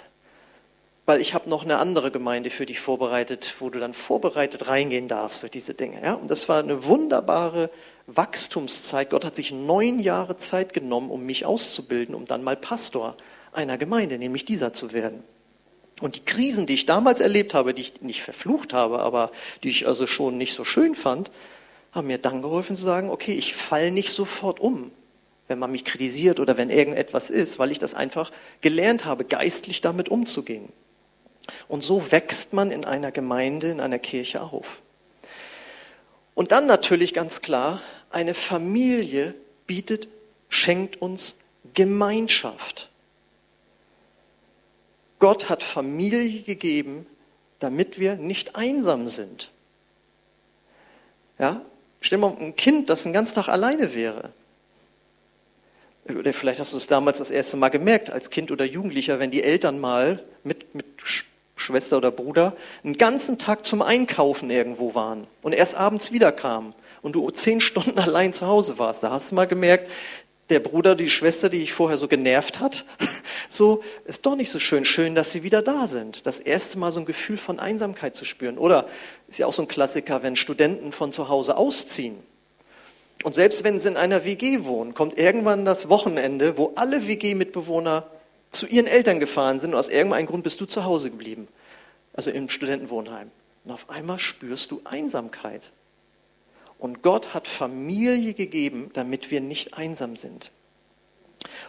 weil 1.04 1.20
ich 1.20 1.34
habe 1.34 1.50
noch 1.50 1.64
eine 1.64 1.78
andere 1.78 2.10
Gemeinde 2.10 2.50
für 2.50 2.66
dich 2.66 2.78
vorbereitet, 2.78 3.56
wo 3.58 3.70
du 3.70 3.80
dann 3.80 3.94
vorbereitet 3.94 4.68
reingehen 4.68 5.08
darfst 5.08 5.42
durch 5.42 5.50
diese 5.50 5.74
Dinge. 5.74 6.00
Ja? 6.02 6.14
Und 6.14 6.30
das 6.30 6.48
war 6.48 6.60
eine 6.60 6.84
wunderbare 6.84 7.70
Wachstumszeit. 8.06 9.10
Gott 9.10 9.24
hat 9.24 9.34
sich 9.34 9.52
neun 9.52 9.98
Jahre 9.98 10.36
Zeit 10.36 10.72
genommen, 10.72 11.10
um 11.10 11.24
mich 11.26 11.44
auszubilden, 11.44 12.14
um 12.14 12.26
dann 12.26 12.44
mal 12.44 12.56
Pastor 12.56 13.16
einer 13.52 13.78
Gemeinde, 13.78 14.18
nämlich 14.18 14.44
dieser 14.44 14.72
zu 14.72 14.92
werden. 14.92 15.22
Und 16.00 16.16
die 16.16 16.24
Krisen, 16.24 16.66
die 16.66 16.74
ich 16.74 16.86
damals 16.86 17.20
erlebt 17.20 17.54
habe, 17.54 17.74
die 17.74 17.82
ich 17.82 18.00
nicht 18.00 18.22
verflucht 18.22 18.72
habe, 18.72 19.00
aber 19.00 19.30
die 19.62 19.70
ich 19.70 19.86
also 19.86 20.06
schon 20.06 20.38
nicht 20.38 20.54
so 20.54 20.64
schön 20.64 20.94
fand, 20.94 21.30
haben 21.92 22.06
mir 22.06 22.18
dann 22.18 22.42
geholfen 22.42 22.74
zu 22.74 22.82
sagen, 22.82 23.10
okay, 23.10 23.32
ich 23.32 23.54
falle 23.54 23.90
nicht 23.90 24.10
sofort 24.10 24.58
um, 24.58 24.90
wenn 25.46 25.58
man 25.58 25.70
mich 25.70 25.84
kritisiert 25.84 26.40
oder 26.40 26.56
wenn 26.56 26.70
irgendetwas 26.70 27.28
ist, 27.28 27.58
weil 27.58 27.70
ich 27.70 27.78
das 27.78 27.94
einfach 27.94 28.32
gelernt 28.62 29.04
habe, 29.04 29.24
geistlich 29.24 29.80
damit 29.80 30.08
umzugehen. 30.08 30.72
Und 31.68 31.82
so 31.82 32.12
wächst 32.12 32.52
man 32.52 32.70
in 32.70 32.84
einer 32.84 33.12
Gemeinde, 33.12 33.70
in 33.70 33.80
einer 33.80 33.98
Kirche 33.98 34.42
auf. 34.42 34.78
Und 36.34 36.52
dann 36.52 36.66
natürlich 36.66 37.14
ganz 37.14 37.40
klar, 37.42 37.82
eine 38.10 38.34
Familie 38.34 39.34
bietet, 39.66 40.08
schenkt 40.48 41.00
uns 41.00 41.36
Gemeinschaft. 41.74 42.88
Gott 45.18 45.48
hat 45.48 45.62
Familie 45.62 46.42
gegeben, 46.42 47.06
damit 47.60 47.98
wir 47.98 48.16
nicht 48.16 48.56
einsam 48.56 49.06
sind. 49.06 49.50
Ja? 51.38 51.62
Stell 52.00 52.18
dir 52.18 52.26
mal 52.26 52.36
ein 52.36 52.56
Kind, 52.56 52.90
das 52.90 53.04
den 53.04 53.12
ganzen 53.12 53.36
Tag 53.36 53.48
alleine 53.48 53.94
wäre. 53.94 54.30
Oder 56.08 56.32
vielleicht 56.32 56.58
hast 56.58 56.72
du 56.72 56.76
es 56.76 56.88
damals 56.88 57.18
das 57.18 57.30
erste 57.30 57.56
Mal 57.56 57.68
gemerkt, 57.68 58.10
als 58.10 58.30
Kind 58.30 58.50
oder 58.50 58.64
Jugendlicher, 58.64 59.20
wenn 59.20 59.30
die 59.30 59.44
Eltern 59.44 59.78
mal 59.78 60.24
mit, 60.42 60.74
mit 60.74 60.86
Schwester 61.56 61.98
oder 61.98 62.10
Bruder 62.10 62.54
einen 62.82 62.98
ganzen 62.98 63.38
Tag 63.38 63.66
zum 63.66 63.82
Einkaufen 63.82 64.50
irgendwo 64.50 64.94
waren 64.94 65.26
und 65.42 65.52
erst 65.52 65.74
abends 65.74 66.12
wiederkamen 66.12 66.74
und 67.02 67.14
du 67.14 67.28
zehn 67.30 67.60
Stunden 67.60 67.98
allein 67.98 68.32
zu 68.32 68.46
Hause 68.46 68.78
warst. 68.78 69.02
Da 69.02 69.10
hast 69.10 69.30
du 69.30 69.34
mal 69.34 69.46
gemerkt, 69.46 69.90
der 70.50 70.60
Bruder, 70.60 70.94
die 70.94 71.08
Schwester, 71.08 71.48
die 71.48 71.60
dich 71.60 71.72
vorher 71.72 71.96
so 71.96 72.08
genervt 72.08 72.60
hat, 72.60 72.84
so 73.48 73.82
ist 74.04 74.26
doch 74.26 74.36
nicht 74.36 74.50
so 74.50 74.58
schön. 74.58 74.84
Schön, 74.84 75.14
dass 75.14 75.32
sie 75.32 75.42
wieder 75.42 75.62
da 75.62 75.86
sind. 75.86 76.26
Das 76.26 76.40
erste 76.40 76.78
Mal 76.78 76.92
so 76.92 77.00
ein 77.00 77.06
Gefühl 77.06 77.38
von 77.38 77.58
Einsamkeit 77.58 78.14
zu 78.14 78.24
spüren. 78.24 78.58
Oder 78.58 78.86
ist 79.28 79.38
ja 79.38 79.46
auch 79.46 79.52
so 79.52 79.62
ein 79.62 79.68
Klassiker, 79.68 80.22
wenn 80.22 80.36
Studenten 80.36 80.92
von 80.92 81.12
zu 81.12 81.28
Hause 81.28 81.56
ausziehen. 81.56 82.18
Und 83.22 83.34
selbst 83.34 83.64
wenn 83.64 83.78
sie 83.78 83.88
in 83.88 83.96
einer 83.96 84.24
WG 84.24 84.64
wohnen, 84.64 84.94
kommt 84.94 85.18
irgendwann 85.18 85.64
das 85.64 85.88
Wochenende, 85.88 86.58
wo 86.58 86.72
alle 86.74 87.06
WG-Mitbewohner 87.06 88.10
zu 88.52 88.66
ihren 88.66 88.86
Eltern 88.86 89.18
gefahren 89.18 89.58
sind 89.58 89.72
und 89.72 89.78
aus 89.78 89.88
irgendeinem 89.88 90.26
Grund 90.26 90.44
bist 90.44 90.60
du 90.60 90.66
zu 90.66 90.84
Hause 90.84 91.10
geblieben. 91.10 91.48
Also 92.12 92.30
im 92.30 92.48
Studentenwohnheim. 92.48 93.30
Und 93.64 93.70
auf 93.72 93.88
einmal 93.88 94.18
spürst 94.18 94.70
du 94.70 94.80
Einsamkeit. 94.84 95.72
Und 96.78 97.02
Gott 97.02 97.32
hat 97.32 97.48
Familie 97.48 98.34
gegeben, 98.34 98.90
damit 98.92 99.30
wir 99.30 99.40
nicht 99.40 99.74
einsam 99.74 100.16
sind. 100.16 100.50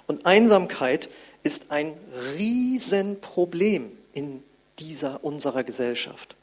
Und 0.07 0.25
Einsamkeit 0.25 1.09
ist 1.43 1.71
ein 1.71 1.93
Riesenproblem 2.35 3.91
in 4.13 4.43
dieser 4.79 5.23
unserer 5.23 5.63
Gesellschaft. 5.63 6.35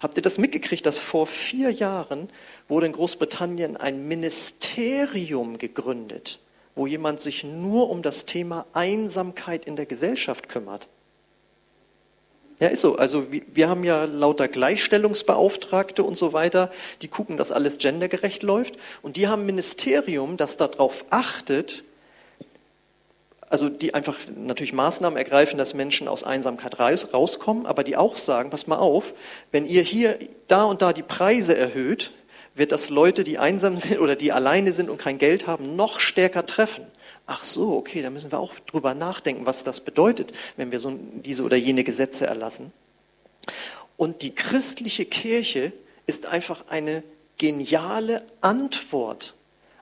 Habt 0.00 0.16
ihr 0.16 0.22
das 0.22 0.38
mitgekriegt, 0.38 0.86
dass 0.86 0.98
vor 0.98 1.26
vier 1.26 1.70
Jahren 1.70 2.30
wurde 2.68 2.86
in 2.86 2.92
Großbritannien 2.92 3.76
ein 3.76 4.08
Ministerium 4.08 5.58
gegründet, 5.58 6.40
wo 6.74 6.86
jemand 6.86 7.20
sich 7.20 7.44
nur 7.44 7.90
um 7.90 8.02
das 8.02 8.26
Thema 8.26 8.66
Einsamkeit 8.72 9.64
in 9.64 9.76
der 9.76 9.86
Gesellschaft 9.86 10.48
kümmert? 10.48 10.88
Ja, 12.60 12.68
ist 12.68 12.82
so. 12.82 12.96
Also 12.96 13.26
wir 13.30 13.70
haben 13.70 13.84
ja 13.84 14.04
lauter 14.04 14.46
Gleichstellungsbeauftragte 14.46 16.04
und 16.04 16.18
so 16.18 16.34
weiter, 16.34 16.70
die 17.00 17.08
gucken, 17.08 17.38
dass 17.38 17.52
alles 17.52 17.78
gendergerecht 17.78 18.42
läuft. 18.42 18.76
Und 19.00 19.16
die 19.16 19.28
haben 19.28 19.42
ein 19.42 19.46
Ministerium, 19.46 20.36
das 20.36 20.58
darauf 20.58 21.06
achtet, 21.08 21.84
also 23.48 23.68
die 23.68 23.94
einfach 23.94 24.16
natürlich 24.36 24.72
Maßnahmen 24.72 25.16
ergreifen, 25.16 25.58
dass 25.58 25.74
Menschen 25.74 26.06
aus 26.06 26.22
Einsamkeit 26.22 26.78
rauskommen, 26.78 27.66
aber 27.66 27.82
die 27.82 27.96
auch 27.96 28.16
sagen, 28.16 28.50
pass 28.50 28.66
mal 28.66 28.78
auf, 28.78 29.12
wenn 29.50 29.66
ihr 29.66 29.82
hier 29.82 30.18
da 30.46 30.64
und 30.64 30.82
da 30.82 30.92
die 30.92 31.02
Preise 31.02 31.56
erhöht, 31.56 32.12
wird 32.60 32.70
das 32.70 32.90
Leute, 32.90 33.24
die 33.24 33.38
einsam 33.38 33.76
sind 33.76 33.98
oder 33.98 34.14
die 34.14 34.30
alleine 34.30 34.72
sind 34.72 34.88
und 34.88 34.98
kein 34.98 35.18
Geld 35.18 35.48
haben, 35.48 35.74
noch 35.74 35.98
stärker 35.98 36.46
treffen 36.46 36.86
ach 37.30 37.44
so, 37.44 37.76
okay, 37.76 38.02
da 38.02 38.10
müssen 38.10 38.32
wir 38.32 38.40
auch 38.40 38.58
drüber 38.66 38.92
nachdenken, 38.92 39.46
was 39.46 39.62
das 39.62 39.80
bedeutet, 39.80 40.32
wenn 40.56 40.72
wir 40.72 40.80
so 40.80 40.98
diese 41.14 41.44
oder 41.44 41.56
jene 41.56 41.84
Gesetze 41.84 42.26
erlassen. 42.26 42.72
Und 43.96 44.22
die 44.22 44.34
christliche 44.34 45.04
Kirche 45.04 45.72
ist 46.08 46.26
einfach 46.26 46.64
eine 46.68 47.04
geniale 47.38 48.24
Antwort 48.40 49.34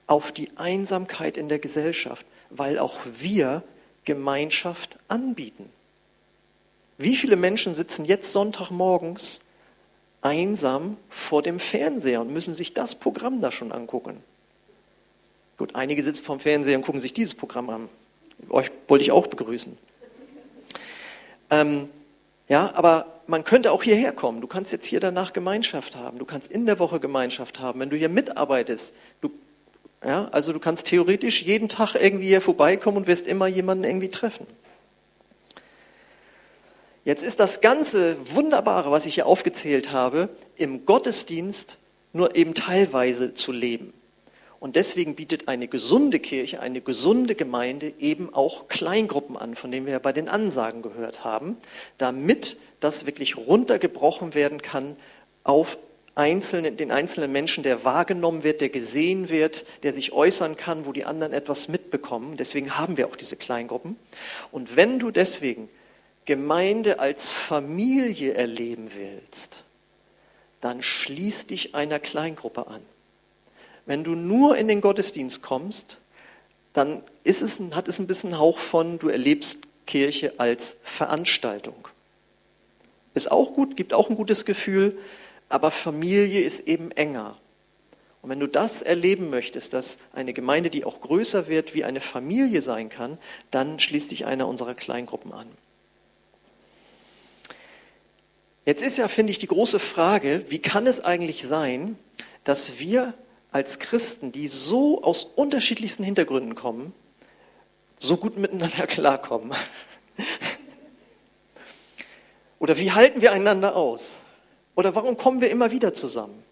auf 0.07 0.31
die 0.31 0.51
Einsamkeit 0.57 1.39
in 1.39 1.49
der 1.49 1.59
Gesellschaft, 1.59 2.27
weil 2.51 2.79
auch 2.79 2.99
wir 3.19 3.63
Gemeinschaft 4.05 4.99
anbieten. 5.09 5.71
Wie 6.99 7.17
viele 7.17 7.37
Menschen 7.37 7.75
sitzen 7.75 8.05
jetzt 8.05 8.31
Sonntagmorgens 8.33 9.41
einsam 10.21 10.97
vor 11.09 11.43
dem 11.43 11.61
Fernseher 11.61 12.21
und 12.21 12.33
müssen 12.33 12.55
sich 12.55 12.75
das 12.75 12.95
Programm 12.95 13.41
da 13.41 13.53
schon 13.53 13.73
angucken? 13.73 14.23
Gut, 15.57 15.75
einige 15.75 16.03
sitzen 16.03 16.25
vorm 16.25 16.41
Fernseher 16.41 16.77
und 16.77 16.85
gucken 16.85 17.01
sich 17.01 17.13
dieses 17.13 17.35
Programm 17.35 17.69
an. 17.71 17.89
Euch 18.49 18.71
wollte 18.87 19.03
ich 19.03 19.11
auch 19.11 19.27
begrüßen. 19.27 19.77
Ähm, 21.51 21.89
ja, 22.49 22.73
aber 22.75 23.21
man 23.27 23.45
könnte 23.45 23.73
auch 23.73 23.83
hierher 23.83 24.13
kommen. 24.13 24.41
Du 24.41 24.47
kannst 24.47 24.73
jetzt 24.73 24.87
hier 24.87 25.01
danach 25.01 25.33
Gemeinschaft 25.33 25.97
haben. 25.97 26.19
Du 26.19 26.25
kannst 26.25 26.51
in 26.51 26.65
der 26.65 26.79
Woche 26.79 27.01
Gemeinschaft 27.01 27.61
haben, 27.61 27.81
wenn 27.81 27.91
du 27.91 27.97
hier 27.97 28.09
mitarbeitest. 28.09 28.95
Du, 29.21 29.31
ja, 30.05 30.29
also 30.29 30.53
du 30.53 30.61
kannst 30.61 30.87
theoretisch 30.87 31.43
jeden 31.43 31.69
Tag 31.69 31.95
irgendwie 31.95 32.29
hier 32.29 32.41
vorbeikommen 32.41 32.99
und 32.99 33.07
wirst 33.07 33.27
immer 33.27 33.49
jemanden 33.49 33.85
irgendwie 33.85 34.11
treffen. 34.11 34.47
Jetzt 37.09 37.23
ist 37.23 37.41
das 37.41 37.63
ganze 37.63 38.19
Wunderbare, 38.35 38.91
was 38.91 39.07
ich 39.07 39.15
hier 39.15 39.27
aufgezählt 39.27 39.93
habe, 39.93 40.29
im 40.57 40.85
Gottesdienst 40.85 41.79
nur 42.13 42.37
eben 42.37 42.53
teilweise 42.53 43.33
zu 43.33 43.51
leben. 43.51 43.95
Und 44.61 44.77
deswegen 44.77 45.15
bietet 45.15 45.49
eine 45.49 45.69
gesunde 45.69 46.19
Kirche, 46.19 46.61
eine 46.61 46.83
gesunde 46.83 47.35
Gemeinde 47.35 47.95
eben 47.99 48.35
auch 48.35 48.69
Kleingruppen 48.69 49.39
an, 49.39 49.55
von 49.55 49.71
denen 49.71 49.87
wir 49.87 49.95
ja 49.95 49.99
bei 50.01 50.13
den 50.13 50.29
Ansagen 50.29 50.83
gehört 50.83 51.25
haben, 51.25 51.57
damit 51.97 52.59
das 52.79 53.07
wirklich 53.07 53.39
runtergebrochen 53.39 54.35
werden 54.35 54.61
kann 54.61 54.95
auf 55.45 55.79
einzelne, 56.15 56.73
den 56.73 56.91
einzelnen 56.91 57.33
Menschen, 57.33 57.63
der 57.65 57.85
wahrgenommen 57.85 58.45
wird, 58.45 58.61
der 58.61 58.69
gesehen 58.69 59.31
wird, 59.31 59.65
der 59.83 59.95
sich 59.95 60.13
äußern 60.13 60.57
kann, 60.57 60.85
wo 60.85 60.93
die 60.93 61.07
anderen 61.07 61.33
etwas 61.33 61.69
mitbekommen. 61.69 62.37
Deswegen 62.37 62.77
haben 62.77 62.99
wir 62.99 63.07
auch 63.07 63.17
diese 63.17 63.37
Kleingruppen. 63.37 63.97
Und 64.53 64.77
wenn 64.77 64.99
du 64.99 65.11
deswegen 65.11 65.71
Gemeinde 66.29 66.99
als 66.99 67.31
Familie 67.31 68.35
erleben 68.35 68.91
willst, 68.95 69.65
dann 70.61 70.83
schließ 70.83 71.47
dich 71.47 71.75
einer 71.75 71.99
Kleingruppe 71.99 72.67
an. 72.67 72.83
Wenn 73.87 74.05
du 74.05 74.15
nur 74.15 74.59
in 74.59 74.69
den 74.69 74.83
Gottesdienst 74.83 75.41
kommst, 75.41 75.97
dann 76.75 77.03
ist 77.25 77.41
es, 77.41 77.59
hat 77.73 77.89
es 77.89 77.99
ein 77.99 78.07
bisschen 78.07 78.39
Hauch 78.39 78.59
von, 78.59 78.99
du 78.99 79.09
erlebst 79.09 79.61
Kirche 79.87 80.35
als 80.37 80.77
Veranstaltung. 80.83 81.89
Ist 83.15 83.33
auch 83.33 83.55
gut, 83.55 83.75
gibt 83.75 83.95
auch 83.95 84.11
ein 84.11 84.17
gutes 84.17 84.45
Gefühl, 84.45 84.99
aber 85.49 85.71
Familie 85.71 86.43
ist 86.43 86.69
eben 86.69 86.91
enger. 86.91 87.39
Und 88.21 88.29
wenn 88.29 88.41
du 88.41 88.49
das 88.49 88.83
erleben 88.83 89.31
möchtest, 89.31 89.73
dass 89.73 89.99
eine 90.13 90.35
Gemeinde, 90.35 90.69
die 90.69 90.85
auch 90.85 91.01
größer 91.01 91.49
wird, 91.49 91.75
wie 91.75 91.85
eine 91.85 92.03
Familie 92.03 92.61
sein 92.61 92.91
kann, 92.91 93.17
dann 93.51 93.81
schließ 93.81 94.09
dich 94.09 94.27
einer 94.27 94.47
unserer 94.47 94.75
Kleingruppen 94.75 95.33
an. 95.33 95.49
Jetzt 98.69 98.83
ist 98.83 98.99
ja, 98.99 99.09
finde 99.09 99.31
ich, 99.31 99.39
die 99.39 99.47
große 99.47 99.79
Frage, 99.79 100.45
wie 100.51 100.59
kann 100.59 100.87
es 100.87 101.01
eigentlich 101.01 101.43
sein, 101.43 101.99
dass 102.45 102.79
wir 102.79 103.15
als 103.51 103.79
Christen, 103.79 104.31
die 104.31 104.47
so 104.47 105.03
aus 105.03 105.25
unterschiedlichsten 105.25 106.05
Hintergründen 106.05 106.55
kommen, 106.55 106.93
so 107.97 108.19
gut 108.19 108.37
miteinander 108.37 108.87
klarkommen? 108.87 109.55
Oder 112.59 112.77
wie 112.77 112.93
halten 112.93 113.23
wir 113.23 113.33
einander 113.33 113.75
aus? 113.75 114.17
Oder 114.75 114.95
warum 114.95 115.17
kommen 115.17 115.41
wir 115.41 115.49
immer 115.49 115.71
wieder 115.71 115.95
zusammen? 115.95 116.45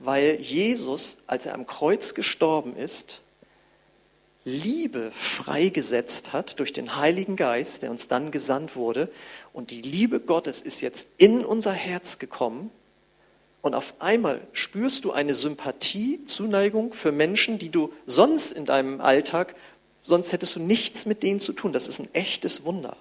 Weil 0.00 0.38
Jesus, 0.38 1.16
als 1.26 1.46
er 1.46 1.54
am 1.54 1.66
Kreuz 1.66 2.12
gestorben 2.12 2.76
ist, 2.76 3.22
Liebe 4.44 5.10
freigesetzt 5.12 6.34
hat 6.34 6.58
durch 6.58 6.74
den 6.74 6.96
Heiligen 6.96 7.36
Geist, 7.36 7.82
der 7.82 7.90
uns 7.90 8.08
dann 8.08 8.30
gesandt 8.30 8.76
wurde. 8.76 9.08
Und 9.54 9.70
die 9.70 9.82
Liebe 9.82 10.18
Gottes 10.18 10.60
ist 10.60 10.80
jetzt 10.80 11.06
in 11.16 11.44
unser 11.44 11.72
Herz 11.72 12.18
gekommen 12.18 12.70
und 13.62 13.74
auf 13.74 13.94
einmal 14.00 14.40
spürst 14.52 15.04
du 15.04 15.12
eine 15.12 15.34
Sympathie, 15.34 16.22
Zuneigung 16.26 16.92
für 16.92 17.12
Menschen, 17.12 17.60
die 17.60 17.70
du 17.70 17.92
sonst 18.04 18.52
in 18.52 18.66
deinem 18.66 19.00
Alltag, 19.00 19.54
sonst 20.02 20.32
hättest 20.32 20.56
du 20.56 20.60
nichts 20.60 21.06
mit 21.06 21.22
denen 21.22 21.38
zu 21.38 21.52
tun. 21.52 21.72
Das 21.72 21.86
ist 21.86 22.00
ein 22.00 22.12
echtes 22.12 22.64
Wunder. 22.64 22.96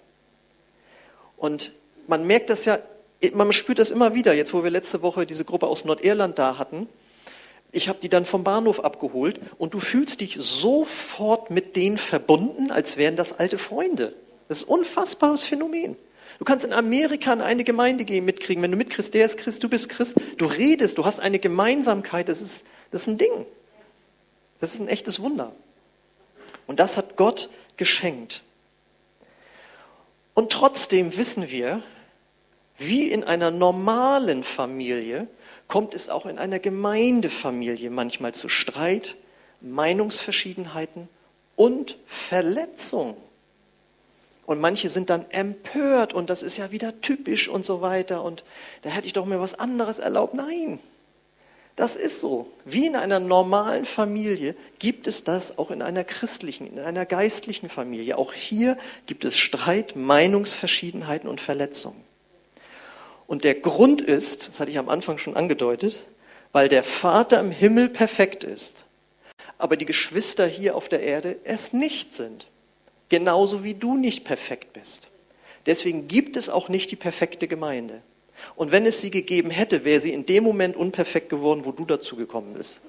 Und 1.38 1.74
man 2.08 2.26
merkt 2.28 2.52
das 2.52 2.66
ja, 2.66 2.78
man 3.34 3.52
spürt 3.52 3.80
das 3.80 3.89
immer 3.89 4.13
wieder, 4.13 4.36
jetzt 4.36 4.54
wo 4.54 4.63
wir 4.63 4.70
letzte 4.70 5.02
Woche 5.02 5.26
diese 5.26 5.46
Gruppe 5.46 5.66
aus 5.66 5.86
Nordirland 5.86 6.38
da 6.38 6.60
hatten. 6.60 6.88
Ich 7.72 7.89
habe 7.89 7.98
die 8.00 8.10
dann 8.10 8.26
vom 8.26 8.44
Bahnhof 8.44 8.80
abgeholt 8.80 9.39
und 9.58 9.74
du 9.74 9.80
fühlst 9.80 10.22
dich 10.22 10.38
sofort 10.39 11.50
mit 11.50 11.76
denen 11.76 11.98
verbunden, 11.98 12.70
als 12.70 12.96
wären 12.96 13.16
das 13.16 13.34
alte 13.34 13.58
Freunde. 13.58 14.13
Das 14.48 14.60
ist 14.60 14.70
ein 14.70 14.76
unfassbares 14.76 15.44
Phänomen. 15.44 15.98
Du 16.43 16.45
kannst 16.45 16.65
in 16.65 16.73
Amerika 16.73 17.32
in 17.32 17.39
eine 17.39 17.63
Gemeinde 17.63 18.03
gehen, 18.03 18.25
mitkriegen. 18.25 18.62
Wenn 18.62 18.71
du 18.71 18.75
mitkriegst, 18.75 19.13
der 19.13 19.25
ist 19.25 19.38
Christ, 19.38 19.63
du 19.63 19.69
bist 19.69 19.88
Christ. 19.88 20.15
Du 20.38 20.43
redest, 20.43 20.97
du 20.97 21.06
hast 21.06 21.21
eine 21.21 21.39
Gemeinsamkeit. 21.39 22.27
Das 22.27 22.41
ist, 22.41 22.65
das 22.91 23.03
ist 23.03 23.08
ein 23.08 23.17
Ding. 23.17 23.45
Das 24.60 24.73
ist 24.73 24.82
ein 24.82 24.89
echtes 24.89 25.21
Wunder. 25.21 25.53
Und 26.67 26.82
das 26.82 26.97
hat 26.97 27.15
Gott 27.15 27.49
geschenkt. 27.77 28.43
Und 30.34 30.51
trotzdem 30.51 31.15
wissen 31.15 31.49
wir, 31.49 31.82
wie 32.77 33.10
in 33.10 33.23
einer 33.23 33.49
normalen 33.49 34.43
Familie 34.43 35.29
kommt 35.69 35.93
es 35.93 36.10
auch 36.10 36.25
in 36.25 36.39
einer 36.39 36.60
Gemeindefamilie 36.60 37.89
manchmal 37.89 38.34
zu 38.34 38.49
Streit, 38.49 39.15
Meinungsverschiedenheiten 39.62 41.08
und 41.56 41.97
Verletzung. 42.06 43.15
Und 44.45 44.60
manche 44.60 44.89
sind 44.89 45.10
dann 45.10 45.25
empört 45.29 46.13
und 46.13 46.29
das 46.29 46.43
ist 46.43 46.58
ja 46.58 46.71
wieder 46.71 46.99
typisch 47.01 47.47
und 47.47 47.65
so 47.65 47.82
weiter 47.82 48.23
und 48.23 48.43
da 48.82 48.89
hätte 48.89 49.08
ich 49.08 49.13
doch 49.13 49.25
mir 49.25 49.39
was 49.39 49.56
anderes 49.56 49.99
erlaubt. 49.99 50.34
Nein, 50.34 50.79
das 51.75 51.95
ist 51.95 52.21
so. 52.21 52.51
Wie 52.65 52.86
in 52.86 52.95
einer 52.95 53.19
normalen 53.19 53.86
Familie 53.86 54.56
gibt 54.79 55.08
es 55.08 55.23
das 55.23 55.58
auch 55.58 55.71
in 55.71 55.82
einer 55.82 56.03
christlichen, 56.03 56.67
in 56.67 56.79
einer 56.79 57.06
geistlichen 57.06 57.69
Familie. 57.69 58.17
Auch 58.17 58.34
hier 58.34 58.77
gibt 59.08 59.25
es 59.25 59.38
Streit, 59.38 59.95
Meinungsverschiedenheiten 59.95 61.29
und 61.29 61.41
Verletzungen. 61.41 62.03
Und 63.25 63.45
der 63.45 63.56
Grund 63.56 64.01
ist, 64.01 64.49
das 64.49 64.60
hatte 64.60 64.69
ich 64.69 64.77
am 64.77 64.89
Anfang 64.89 65.17
schon 65.17 65.36
angedeutet, 65.36 66.01
weil 66.51 66.67
der 66.67 66.84
Vater 66.84 67.39
im 67.39 67.49
Himmel 67.49 67.89
perfekt 67.89 68.43
ist, 68.43 68.86
aber 69.58 69.77
die 69.77 69.86
Geschwister 69.86 70.45
hier 70.45 70.75
auf 70.75 70.89
der 70.89 71.01
Erde 71.01 71.38
es 71.43 71.73
nicht 71.73 72.13
sind. 72.13 72.47
Genauso 73.13 73.63
wie 73.63 73.76
du 73.76 73.95
nicht 73.95 74.23
perfekt 74.23 74.73
bist. 74.73 75.12
Deswegen 75.67 76.08
gibt 76.08 76.36
es 76.36 76.49
auch 76.49 76.67
nicht 76.67 76.89
die 76.89 76.95
perfekte 76.95 77.47
Gemeinde. 77.47 78.02
Und 78.56 78.71
wenn 78.71 78.88
es 78.88 79.02
sie 79.02 79.12
gegeben 79.12 79.52
hätte, 79.52 79.86
wäre 79.86 79.99
sie 79.99 80.12
in 80.12 80.26
dem 80.26 80.43
Moment 80.43 80.76
unperfekt 80.76 81.30
geworden, 81.30 81.63
wo 81.63 81.71
du 81.71 81.86
dazu 81.86 82.15
gekommen 82.15 82.56
bist. 82.56 82.82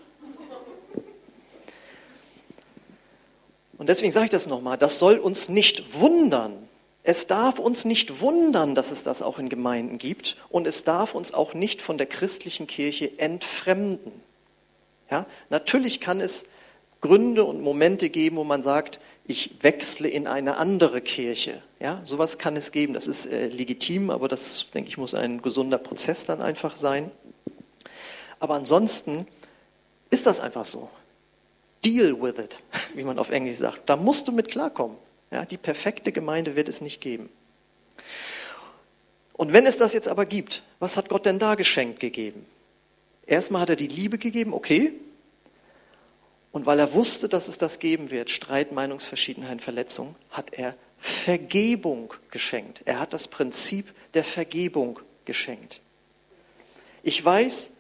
Und 3.77 3.91
deswegen 3.91 4.13
sage 4.13 4.25
ich 4.25 4.31
das 4.31 4.47
nochmal, 4.47 4.79
das 4.79 4.99
soll 4.99 5.19
uns 5.19 5.51
nicht 5.51 5.93
wundern. 5.93 6.71
Es 7.03 7.27
darf 7.27 7.59
uns 7.59 7.85
nicht 7.85 8.23
wundern, 8.23 8.75
dass 8.75 8.93
es 8.93 9.03
das 9.03 9.21
auch 9.21 9.39
in 9.39 9.51
Gemeinden 9.51 9.99
gibt 9.99 10.39
und 10.49 10.67
es 10.67 10.85
darf 10.85 11.15
uns 11.15 11.35
auch 11.35 11.53
nicht 11.53 11.83
von 11.83 11.99
der 11.99 12.07
christlichen 12.07 12.67
Kirche 12.67 13.19
entfremden. 13.19 14.23
Ja, 15.11 15.27
natürlich 15.51 16.01
kann 16.01 16.23
es 16.23 16.47
Gründe 17.05 17.45
und 17.45 17.61
Momente 17.61 18.09
geben, 18.09 18.37
wo 18.37 18.45
man 18.45 18.63
sagt, 18.63 18.99
ich 19.27 19.59
wechsle 19.61 20.09
in 20.09 20.27
eine 20.27 20.57
andere 20.57 21.03
Kirche. 21.03 21.63
Ja, 21.79 22.01
sowas 22.03 22.39
kann 22.39 22.57
es 22.57 22.73
geben. 22.73 22.95
Das 22.95 23.07
ist 23.07 23.27
äh, 23.27 23.49
legitim, 23.49 24.09
aber 24.09 24.27
das, 24.27 24.65
denke 24.73 24.89
ich, 24.89 24.97
muss 24.97 25.13
ein 25.13 25.43
gesunder 25.43 25.77
Prozess 25.77 26.25
dann 26.25 26.41
einfach 26.41 26.77
sein. 26.77 27.11
Aber 28.41 28.55
ansonsten 28.55 29.27
ist 30.09 30.25
das 30.25 30.41
einfach 30.41 30.65
so. 30.65 30.89
Deal 31.85 32.23
with 32.23 32.43
it, 32.43 32.63
wie 32.95 33.03
man 33.03 33.19
auf 33.19 33.29
Englisch 33.29 33.59
sagt. 33.59 33.83
Da 33.87 33.97
musst 33.97 34.27
du 34.27 34.33
mit 34.33 34.49
klarkommen. 34.49 34.97
Ja, 35.31 35.45
die 35.45 35.59
perfekte 35.59 36.11
Gemeinde 36.11 36.57
wird 36.57 36.71
es 36.71 36.81
nicht 36.81 37.03
geben. 37.03 37.29
Und 39.35 39.53
wenn 39.53 39.67
es 39.67 39.77
das 39.77 39.93
jetzt 39.93 40.09
aber 40.09 40.25
gibt, 40.25 40.63
was 40.79 40.97
hat 40.97 41.11
Gott 41.11 41.27
denn 41.27 41.39
da 41.39 41.55
geschenkt 41.55 42.01
gegeben? 42.01 42.47
Erstmal 43.27 43.61
hat 43.61 43.69
er 43.69 43.77
die 43.77 43.89
Liebe 43.89 44.17
gegeben, 44.17 44.55
okay, 44.55 44.95
und 46.55 46.67
weil 46.67 46.79
er 46.79 46.93
wusste, 46.95 47.29
dass 47.29 47.49
es 47.49 47.59
das 47.59 47.81
geben 47.81 48.13
wird, 48.13 48.31
Streit, 48.31 48.71
Meinungsverschiedenheit, 48.71 49.61
Verletzung, 49.61 50.15
hat 50.31 50.53
er 50.53 50.77
Vergebung 51.01 52.15
geschenkt. 52.31 52.83
Er 52.85 53.01
hat 53.01 53.13
das 53.13 53.27
Prinzip 53.27 53.93
der 54.15 54.23
Vergebung 54.23 55.01
geschenkt. 55.25 55.81
Ich 57.03 57.23
weiß, 57.23 57.73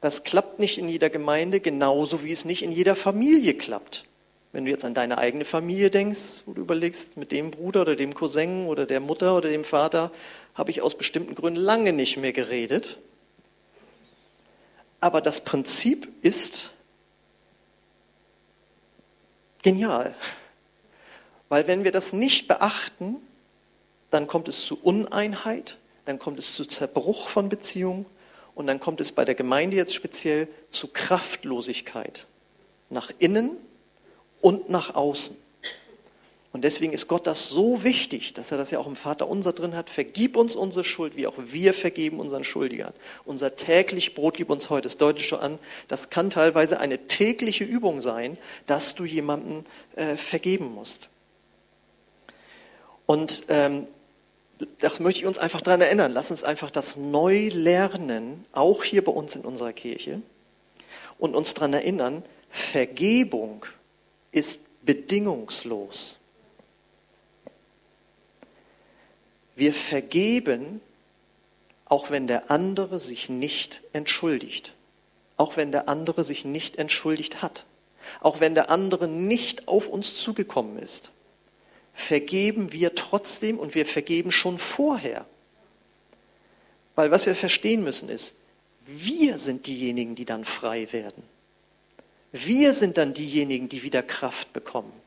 das 0.00 0.22
klappt 0.22 0.60
nicht 0.60 0.78
in 0.78 0.88
jeder 0.88 1.10
Gemeinde, 1.10 1.58
genauso 1.58 2.22
wie 2.22 2.30
es 2.30 2.44
nicht 2.44 2.62
in 2.62 2.70
jeder 2.70 2.94
Familie 2.94 3.54
klappt. 3.54 4.04
Wenn 4.52 4.66
du 4.66 4.70
jetzt 4.70 4.84
an 4.84 4.94
deine 4.94 5.18
eigene 5.18 5.44
Familie 5.44 5.90
denkst, 5.90 6.44
wo 6.46 6.52
du 6.52 6.60
überlegst, 6.60 7.16
mit 7.16 7.32
dem 7.32 7.50
Bruder 7.50 7.80
oder 7.80 7.96
dem 7.96 8.14
Cousin 8.14 8.66
oder 8.66 8.86
der 8.86 9.00
Mutter 9.00 9.36
oder 9.36 9.48
dem 9.48 9.64
Vater 9.64 10.12
habe 10.54 10.70
ich 10.70 10.80
aus 10.80 10.96
bestimmten 10.96 11.34
Gründen 11.34 11.58
lange 11.58 11.92
nicht 11.92 12.18
mehr 12.18 12.32
geredet. 12.32 12.98
Aber 15.00 15.20
das 15.20 15.40
Prinzip 15.40 16.06
ist 16.22 16.70
genial. 19.62 20.14
Weil 21.48 21.66
wenn 21.66 21.84
wir 21.84 21.92
das 21.92 22.12
nicht 22.12 22.48
beachten, 22.48 23.16
dann 24.10 24.26
kommt 24.26 24.48
es 24.48 24.64
zu 24.64 24.78
Uneinheit, 24.82 25.78
dann 26.04 26.18
kommt 26.18 26.38
es 26.38 26.54
zu 26.54 26.64
Zerbruch 26.64 27.28
von 27.28 27.48
Beziehungen 27.48 28.06
und 28.54 28.66
dann 28.66 28.80
kommt 28.80 29.00
es 29.00 29.12
bei 29.12 29.24
der 29.24 29.34
Gemeinde 29.34 29.76
jetzt 29.76 29.94
speziell 29.94 30.48
zu 30.70 30.88
Kraftlosigkeit. 30.88 32.26
Nach 32.90 33.10
innen 33.18 33.56
und 34.40 34.68
nach 34.68 34.94
außen. 34.94 35.36
Und 36.52 36.64
deswegen 36.64 36.92
ist 36.92 37.08
Gott 37.08 37.26
das 37.26 37.48
so 37.48 37.82
wichtig, 37.82 38.34
dass 38.34 38.52
er 38.52 38.58
das 38.58 38.70
ja 38.70 38.78
auch 38.78 38.86
im 38.86 38.96
Vater 38.96 39.26
unser 39.26 39.54
drin 39.54 39.74
hat. 39.74 39.88
Vergib 39.88 40.36
uns 40.36 40.54
unsere 40.54 40.84
Schuld, 40.84 41.16
wie 41.16 41.26
auch 41.26 41.36
wir 41.38 41.72
vergeben 41.72 42.20
unseren 42.20 42.44
Schuldigern. 42.44 42.92
Unser 43.24 43.56
täglich 43.56 44.14
Brot 44.14 44.36
gib 44.36 44.50
uns 44.50 44.68
heute. 44.68 44.82
Das 44.82 44.98
deutet 44.98 45.24
schon 45.24 45.40
an, 45.40 45.58
das 45.88 46.10
kann 46.10 46.28
teilweise 46.28 46.78
eine 46.78 47.06
tägliche 47.06 47.64
Übung 47.64 48.00
sein, 48.00 48.36
dass 48.66 48.94
du 48.94 49.06
jemanden 49.06 49.64
äh, 49.96 50.16
vergeben 50.16 50.74
musst. 50.74 51.08
Und 53.06 53.44
ähm, 53.48 53.86
das 54.78 55.00
möchte 55.00 55.20
ich 55.20 55.26
uns 55.26 55.38
einfach 55.38 55.62
daran 55.62 55.80
erinnern. 55.80 56.12
Lass 56.12 56.30
uns 56.30 56.44
einfach 56.44 56.70
das 56.70 56.96
neu 56.96 57.48
lernen, 57.48 58.44
auch 58.52 58.84
hier 58.84 59.02
bei 59.02 59.12
uns 59.12 59.34
in 59.36 59.42
unserer 59.42 59.72
Kirche, 59.72 60.20
und 61.18 61.34
uns 61.34 61.54
daran 61.54 61.72
erinnern, 61.72 62.22
Vergebung 62.50 63.64
ist 64.32 64.60
bedingungslos. 64.84 66.18
Wir 69.62 69.72
vergeben, 69.72 70.80
auch 71.84 72.10
wenn 72.10 72.26
der 72.26 72.50
andere 72.50 72.98
sich 72.98 73.28
nicht 73.28 73.80
entschuldigt, 73.92 74.74
auch 75.36 75.56
wenn 75.56 75.70
der 75.70 75.88
andere 75.88 76.24
sich 76.24 76.44
nicht 76.44 76.78
entschuldigt 76.78 77.42
hat, 77.42 77.64
auch 78.18 78.40
wenn 78.40 78.56
der 78.56 78.70
andere 78.70 79.06
nicht 79.06 79.68
auf 79.68 79.86
uns 79.86 80.16
zugekommen 80.16 80.80
ist. 80.80 81.12
Vergeben 81.94 82.72
wir 82.72 82.96
trotzdem 82.96 83.56
und 83.56 83.76
wir 83.76 83.86
vergeben 83.86 84.32
schon 84.32 84.58
vorher. 84.58 85.26
Weil 86.96 87.12
was 87.12 87.26
wir 87.26 87.36
verstehen 87.36 87.84
müssen 87.84 88.08
ist, 88.08 88.34
wir 88.84 89.38
sind 89.38 89.68
diejenigen, 89.68 90.16
die 90.16 90.24
dann 90.24 90.44
frei 90.44 90.92
werden. 90.92 91.22
Wir 92.32 92.72
sind 92.72 92.98
dann 92.98 93.14
diejenigen, 93.14 93.68
die 93.68 93.84
wieder 93.84 94.02
Kraft 94.02 94.52
bekommen. 94.52 95.01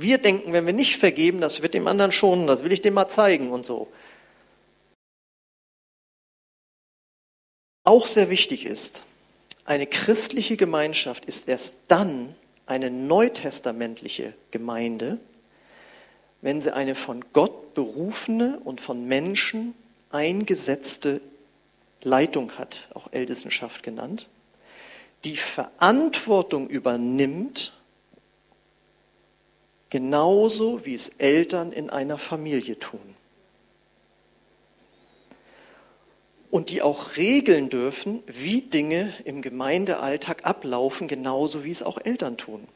Wir 0.00 0.18
denken, 0.18 0.52
wenn 0.52 0.64
wir 0.64 0.72
nicht 0.72 0.96
vergeben, 0.96 1.40
das 1.40 1.60
wird 1.60 1.74
dem 1.74 1.88
anderen 1.88 2.12
schonen, 2.12 2.46
das 2.46 2.62
will 2.62 2.70
ich 2.70 2.82
dem 2.82 2.94
mal 2.94 3.08
zeigen 3.08 3.50
und 3.50 3.66
so. 3.66 3.88
Auch 7.82 8.06
sehr 8.06 8.30
wichtig 8.30 8.64
ist, 8.64 9.04
eine 9.64 9.88
christliche 9.88 10.56
Gemeinschaft 10.56 11.24
ist 11.24 11.48
erst 11.48 11.76
dann 11.88 12.36
eine 12.66 12.92
neutestamentliche 12.92 14.34
Gemeinde, 14.52 15.18
wenn 16.42 16.60
sie 16.60 16.72
eine 16.72 16.94
von 16.94 17.24
Gott 17.32 17.74
berufene 17.74 18.60
und 18.62 18.80
von 18.80 19.04
Menschen 19.06 19.74
eingesetzte 20.10 21.20
Leitung 22.02 22.52
hat, 22.52 22.88
auch 22.94 23.08
Ältestenschaft 23.10 23.82
genannt, 23.82 24.28
die 25.24 25.36
Verantwortung 25.36 26.68
übernimmt 26.68 27.72
genauso 29.90 30.84
wie 30.84 30.94
es 30.94 31.10
Eltern 31.18 31.72
in 31.72 31.90
einer 31.90 32.18
Familie 32.18 32.78
tun. 32.78 33.00
Und 36.50 36.70
die 36.70 36.80
auch 36.80 37.16
regeln 37.16 37.68
dürfen, 37.68 38.22
wie 38.26 38.62
Dinge 38.62 39.12
im 39.24 39.42
Gemeindealltag 39.42 40.46
ablaufen, 40.46 41.06
genauso 41.06 41.64
wie 41.64 41.70
es 41.70 41.82
auch 41.82 41.98
Eltern 42.02 42.38
tun. 42.38 42.66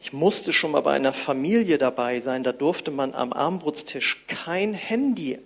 Ich 0.00 0.12
musste 0.12 0.52
schon 0.52 0.72
mal 0.72 0.80
bei 0.80 0.94
einer 0.94 1.12
Familie 1.12 1.78
dabei 1.78 2.18
sein, 2.18 2.42
da 2.42 2.50
durfte 2.50 2.90
man 2.90 3.14
am 3.14 3.32
Armbrutstisch 3.32 4.24
kein 4.26 4.74
Handy 4.74 5.38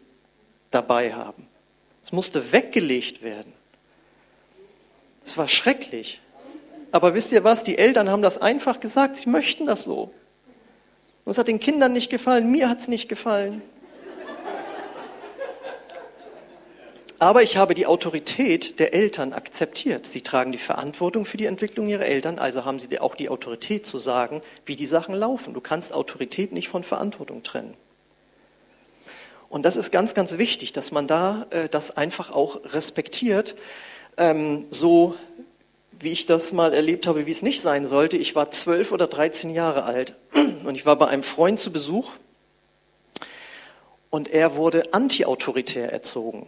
dabei 0.70 1.12
haben. 1.12 1.46
Es 2.02 2.12
musste 2.12 2.52
weggelegt 2.52 3.22
werden. 3.22 3.52
Es 5.22 5.36
war 5.36 5.48
schrecklich. 5.48 6.20
Aber 6.92 7.14
wisst 7.14 7.32
ihr 7.32 7.44
was? 7.44 7.64
Die 7.64 7.76
Eltern 7.76 8.08
haben 8.08 8.22
das 8.22 8.38
einfach 8.38 8.80
gesagt, 8.80 9.18
sie 9.18 9.28
möchten 9.28 9.66
das 9.66 9.82
so. 9.82 10.14
Es 11.28 11.38
hat 11.38 11.48
den 11.48 11.58
Kindern 11.58 11.92
nicht 11.92 12.08
gefallen, 12.08 12.52
mir 12.52 12.68
hat 12.68 12.78
es 12.78 12.88
nicht 12.88 13.08
gefallen. 13.08 13.60
Aber 17.18 17.42
ich 17.42 17.56
habe 17.56 17.74
die 17.74 17.86
Autorität 17.86 18.78
der 18.78 18.94
Eltern 18.94 19.32
akzeptiert. 19.32 20.06
Sie 20.06 20.20
tragen 20.20 20.52
die 20.52 20.58
Verantwortung 20.58 21.24
für 21.24 21.36
die 21.36 21.46
Entwicklung 21.46 21.88
ihrer 21.88 22.04
Eltern, 22.04 22.38
also 22.38 22.64
haben 22.64 22.78
sie 22.78 23.00
auch 23.00 23.16
die 23.16 23.28
Autorität 23.28 23.86
zu 23.86 23.98
sagen, 23.98 24.40
wie 24.66 24.76
die 24.76 24.86
Sachen 24.86 25.14
laufen. 25.14 25.52
Du 25.52 25.60
kannst 25.60 25.92
Autorität 25.92 26.52
nicht 26.52 26.68
von 26.68 26.84
Verantwortung 26.84 27.42
trennen. 27.42 27.74
Und 29.48 29.64
das 29.64 29.76
ist 29.76 29.90
ganz, 29.90 30.14
ganz 30.14 30.38
wichtig, 30.38 30.74
dass 30.74 30.92
man 30.92 31.08
da 31.08 31.46
äh, 31.50 31.68
das 31.68 31.96
einfach 31.96 32.30
auch 32.30 32.60
respektiert. 32.72 33.56
Ähm, 34.16 34.66
so 34.70 35.16
wie 36.00 36.12
ich 36.12 36.26
das 36.26 36.52
mal 36.52 36.72
erlebt 36.74 37.06
habe, 37.06 37.26
wie 37.26 37.30
es 37.30 37.42
nicht 37.42 37.60
sein 37.60 37.84
sollte. 37.84 38.16
Ich 38.16 38.34
war 38.34 38.50
zwölf 38.50 38.92
oder 38.92 39.06
dreizehn 39.06 39.50
Jahre 39.50 39.84
alt 39.84 40.14
und 40.64 40.74
ich 40.74 40.86
war 40.86 40.96
bei 40.96 41.08
einem 41.08 41.22
Freund 41.22 41.58
zu 41.58 41.72
Besuch 41.72 42.12
und 44.10 44.28
er 44.28 44.56
wurde 44.56 44.92
antiautoritär 44.92 45.92
erzogen. 45.92 46.46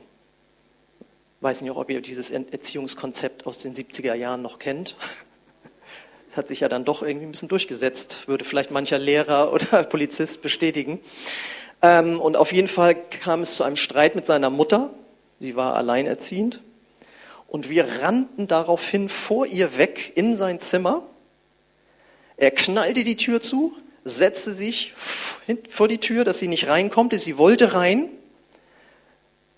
Weiß 1.40 1.62
nicht, 1.62 1.70
ob 1.70 1.88
ihr 1.90 2.00
dieses 2.00 2.30
Erziehungskonzept 2.30 3.46
aus 3.46 3.58
den 3.58 3.72
70er 3.72 4.14
Jahren 4.14 4.42
noch 4.42 4.58
kennt. 4.58 4.96
Das 6.28 6.36
hat 6.36 6.48
sich 6.48 6.60
ja 6.60 6.68
dann 6.68 6.84
doch 6.84 7.02
irgendwie 7.02 7.26
ein 7.26 7.30
bisschen 7.30 7.48
durchgesetzt, 7.48 8.28
würde 8.28 8.44
vielleicht 8.44 8.70
mancher 8.70 8.98
Lehrer 8.98 9.52
oder 9.54 9.84
Polizist 9.84 10.42
bestätigen. 10.42 11.00
Ähm, 11.80 12.20
und 12.20 12.36
auf 12.36 12.52
jeden 12.52 12.68
Fall 12.68 12.94
kam 12.94 13.42
es 13.42 13.54
zu 13.54 13.64
einem 13.64 13.76
Streit 13.76 14.14
mit 14.14 14.26
seiner 14.26 14.50
Mutter. 14.50 14.90
Sie 15.38 15.54
war 15.56 15.76
alleinerziehend. 15.76 16.60
Und 17.48 17.70
wir 17.70 18.02
rannten 18.02 18.46
daraufhin 18.46 19.08
vor 19.08 19.46
ihr 19.46 19.76
weg 19.78 20.12
in 20.14 20.36
sein 20.36 20.60
Zimmer. 20.60 21.02
Er 22.36 22.50
knallte 22.50 23.02
die 23.02 23.16
Tür 23.16 23.40
zu, 23.40 23.74
setzte 24.04 24.52
sich 24.52 24.94
vor 25.70 25.88
die 25.88 25.98
Tür, 25.98 26.24
dass 26.24 26.38
sie 26.38 26.46
nicht 26.46 26.68
reinkommt. 26.68 27.18
Sie 27.18 27.38
wollte 27.38 27.72
rein. 27.72 28.10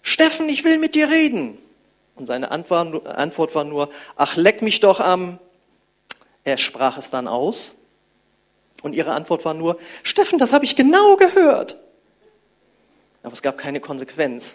Steffen, 0.03 0.49
ich 0.49 0.65
will 0.65 0.79
mit 0.79 0.95
dir 0.95 1.11
reden. 1.11 1.59
Und 2.15 2.27
seine 2.27 2.51
Antwort 2.51 3.55
war 3.55 3.65
nur, 3.65 3.91
ach, 4.17 4.37
leck 4.37 4.63
mich 4.63 4.81
doch 4.81 5.01
am. 5.01 5.39
Er 6.45 6.59
sprach 6.59 6.97
es 6.97 7.11
dann 7.11 7.27
aus. 7.29 7.75
Und 8.83 8.95
ihre 8.95 9.13
Antwort 9.13 9.45
war 9.45 9.53
nur, 9.53 9.79
Steffen, 10.05 10.39
das 10.39 10.53
habe 10.53 10.65
ich 10.65 10.77
genau 10.77 11.17
gehört. 11.17 11.77
Aber 13.23 13.33
es 13.33 13.43
gab 13.43 13.59
keine 13.59 13.81
Konsequenz. 13.81 14.55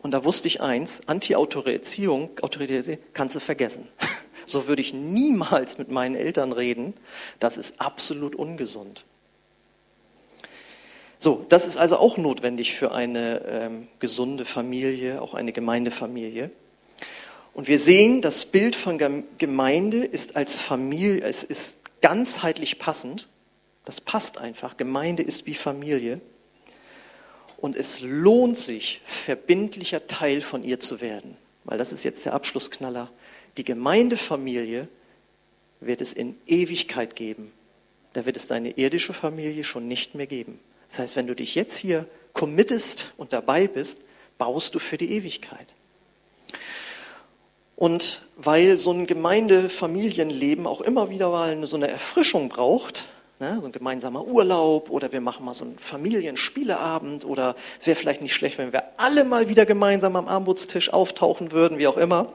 Und 0.00 0.12
da 0.12 0.24
wusste 0.24 0.48
ich 0.48 0.60
eins, 0.60 1.02
autoritäre 1.06 2.98
kannst 3.12 3.36
du 3.36 3.40
vergessen. 3.40 3.88
So 4.46 4.66
würde 4.66 4.80
ich 4.80 4.94
niemals 4.94 5.76
mit 5.76 5.90
meinen 5.90 6.14
Eltern 6.14 6.52
reden. 6.52 6.94
Das 7.38 7.58
ist 7.58 7.82
absolut 7.82 8.34
ungesund. 8.34 9.04
So, 11.18 11.44
das 11.50 11.66
ist 11.66 11.76
also 11.76 11.98
auch 11.98 12.16
notwendig 12.16 12.74
für 12.74 12.92
eine 12.92 13.42
ähm, 13.46 13.88
gesunde 13.98 14.46
Familie, 14.46 15.20
auch 15.20 15.34
eine 15.34 15.52
Gemeindefamilie. 15.52 16.50
Und 17.52 17.68
wir 17.68 17.78
sehen, 17.78 18.22
das 18.22 18.46
Bild 18.46 18.74
von 18.74 18.98
Gemeinde 19.36 20.04
ist 20.04 20.34
als 20.34 20.58
Familie, 20.58 21.24
es 21.24 21.44
ist 21.44 21.76
ganzheitlich 22.00 22.78
passend. 22.78 23.28
Das 23.84 24.00
passt 24.00 24.38
einfach. 24.38 24.76
Gemeinde 24.76 25.24
ist 25.24 25.44
wie 25.46 25.54
Familie. 25.54 26.20
Und 27.58 27.76
es 27.76 28.00
lohnt 28.00 28.58
sich, 28.58 29.00
verbindlicher 29.04 30.06
Teil 30.06 30.40
von 30.40 30.62
ihr 30.62 30.78
zu 30.78 31.00
werden. 31.00 31.36
Weil 31.64 31.76
das 31.76 31.92
ist 31.92 32.04
jetzt 32.04 32.24
der 32.24 32.32
Abschlussknaller. 32.32 33.10
Die 33.56 33.64
Gemeindefamilie 33.64 34.88
wird 35.80 36.00
es 36.00 36.12
in 36.12 36.36
Ewigkeit 36.46 37.16
geben. 37.16 37.52
Da 38.12 38.24
wird 38.26 38.36
es 38.36 38.46
deine 38.46 38.70
irdische 38.70 39.12
Familie 39.12 39.64
schon 39.64 39.88
nicht 39.88 40.14
mehr 40.14 40.26
geben. 40.26 40.60
Das 40.88 41.00
heißt, 41.00 41.16
wenn 41.16 41.26
du 41.26 41.34
dich 41.34 41.56
jetzt 41.56 41.76
hier 41.76 42.06
committest 42.32 43.12
und 43.16 43.32
dabei 43.32 43.66
bist, 43.66 44.00
baust 44.38 44.74
du 44.74 44.78
für 44.78 44.96
die 44.96 45.10
Ewigkeit. 45.12 45.66
Und 47.74 48.22
weil 48.36 48.78
so 48.78 48.92
ein 48.92 49.06
Gemeindefamilienleben 49.06 50.66
auch 50.66 50.80
immer 50.80 51.10
wieder 51.10 51.30
mal 51.30 51.66
so 51.66 51.76
eine 51.76 51.88
Erfrischung 51.88 52.48
braucht, 52.48 53.08
Ne, 53.40 53.56
so 53.60 53.66
ein 53.66 53.72
gemeinsamer 53.72 54.24
Urlaub 54.24 54.90
oder 54.90 55.12
wir 55.12 55.20
machen 55.20 55.44
mal 55.44 55.54
so 55.54 55.64
einen 55.64 55.78
Familienspieleabend 55.78 57.24
oder 57.24 57.54
es 57.78 57.86
wäre 57.86 57.94
vielleicht 57.94 58.20
nicht 58.20 58.34
schlecht, 58.34 58.58
wenn 58.58 58.72
wir 58.72 58.82
alle 58.96 59.22
mal 59.22 59.48
wieder 59.48 59.64
gemeinsam 59.64 60.16
am 60.16 60.26
Armutstisch 60.26 60.92
auftauchen 60.92 61.52
würden, 61.52 61.78
wie 61.78 61.86
auch 61.86 61.98
immer. 61.98 62.32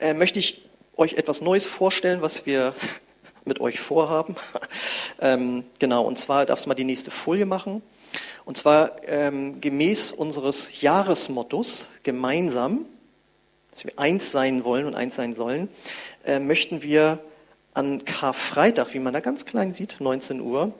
Äh, 0.00 0.14
möchte 0.14 0.40
ich 0.40 0.64
euch 0.96 1.12
etwas 1.12 1.40
Neues 1.40 1.66
vorstellen, 1.66 2.20
was 2.20 2.46
wir 2.46 2.74
mit 3.44 3.60
euch 3.60 3.78
vorhaben. 3.78 4.34
ähm, 5.20 5.62
genau, 5.78 6.02
und 6.02 6.18
zwar 6.18 6.46
darfst 6.46 6.64
du 6.64 6.68
mal 6.68 6.74
die 6.74 6.82
nächste 6.82 7.12
Folie 7.12 7.46
machen. 7.46 7.80
Und 8.44 8.56
zwar 8.56 9.02
ähm, 9.06 9.60
gemäß 9.60 10.10
unseres 10.10 10.80
Jahresmottos 10.80 11.90
gemeinsam, 12.02 12.86
dass 13.70 13.84
wir 13.84 13.96
eins 14.00 14.32
sein 14.32 14.64
wollen 14.64 14.84
und 14.84 14.96
eins 14.96 15.14
sein 15.14 15.36
sollen, 15.36 15.68
äh, 16.24 16.40
möchten 16.40 16.82
wir 16.82 17.20
an 17.76 18.04
Karfreitag, 18.04 18.94
wie 18.94 18.98
man 18.98 19.12
da 19.12 19.20
ganz 19.20 19.44
klein 19.44 19.72
sieht, 19.74 19.96
19 20.00 20.40
Uhr, 20.40 20.72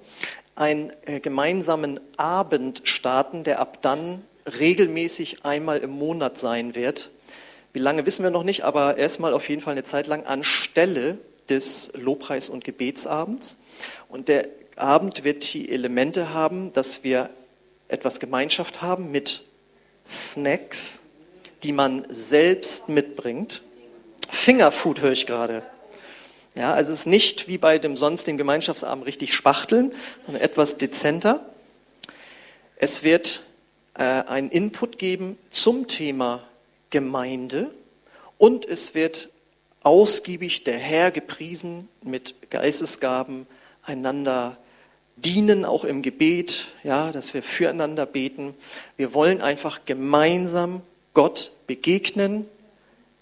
einen 0.54 0.92
äh, 1.04 1.20
gemeinsamen 1.20 2.00
Abend 2.16 2.82
starten, 2.84 3.44
der 3.44 3.60
ab 3.60 3.82
dann 3.82 4.22
regelmäßig 4.58 5.44
einmal 5.44 5.78
im 5.78 5.90
Monat 5.90 6.38
sein 6.38 6.74
wird. 6.74 7.10
Wie 7.74 7.80
lange 7.80 8.06
wissen 8.06 8.22
wir 8.22 8.30
noch 8.30 8.44
nicht, 8.44 8.64
aber 8.64 8.96
erstmal 8.96 9.34
auf 9.34 9.48
jeden 9.50 9.60
Fall 9.60 9.72
eine 9.72 9.84
Zeit 9.84 10.06
lang 10.06 10.24
anstelle 10.24 11.18
des 11.50 11.90
Lobpreis- 11.94 12.48
und 12.48 12.64
Gebetsabends. 12.64 13.58
Und 14.08 14.28
der 14.28 14.48
Abend 14.76 15.24
wird 15.24 15.52
die 15.52 15.70
Elemente 15.70 16.32
haben, 16.32 16.72
dass 16.72 17.04
wir 17.04 17.28
etwas 17.88 18.20
Gemeinschaft 18.20 18.80
haben 18.80 19.10
mit 19.10 19.44
Snacks, 20.08 20.98
die 21.62 21.72
man 21.72 22.06
selbst 22.08 22.88
mitbringt. 22.88 23.62
Fingerfood 24.30 25.02
höre 25.02 25.12
ich 25.12 25.26
gerade. 25.26 25.62
Ja, 26.56 26.72
also 26.72 26.94
es 26.94 27.00
ist 27.00 27.06
nicht 27.06 27.48
wie 27.48 27.58
bei 27.58 27.78
dem 27.78 27.98
sonst 27.98 28.26
dem 28.26 28.38
Gemeinschaftsabend 28.38 29.04
richtig 29.04 29.34
spachteln, 29.34 29.92
sondern 30.24 30.42
etwas 30.42 30.78
dezenter. 30.78 31.44
Es 32.76 33.02
wird 33.02 33.42
äh, 33.92 34.02
einen 34.02 34.48
Input 34.48 34.98
geben 34.98 35.36
zum 35.50 35.86
Thema 35.86 36.42
Gemeinde 36.88 37.70
und 38.38 38.64
es 38.64 38.94
wird 38.94 39.28
ausgiebig 39.82 40.64
der 40.64 40.78
Herr 40.78 41.10
gepriesen 41.10 41.90
mit 42.02 42.34
Geistesgaben 42.48 43.46
einander 43.82 44.56
dienen, 45.16 45.66
auch 45.66 45.84
im 45.84 46.00
Gebet, 46.00 46.68
ja, 46.82 47.12
dass 47.12 47.34
wir 47.34 47.42
füreinander 47.42 48.06
beten. 48.06 48.54
Wir 48.96 49.12
wollen 49.12 49.42
einfach 49.42 49.80
gemeinsam 49.84 50.80
Gott 51.12 51.52
begegnen, 51.66 52.46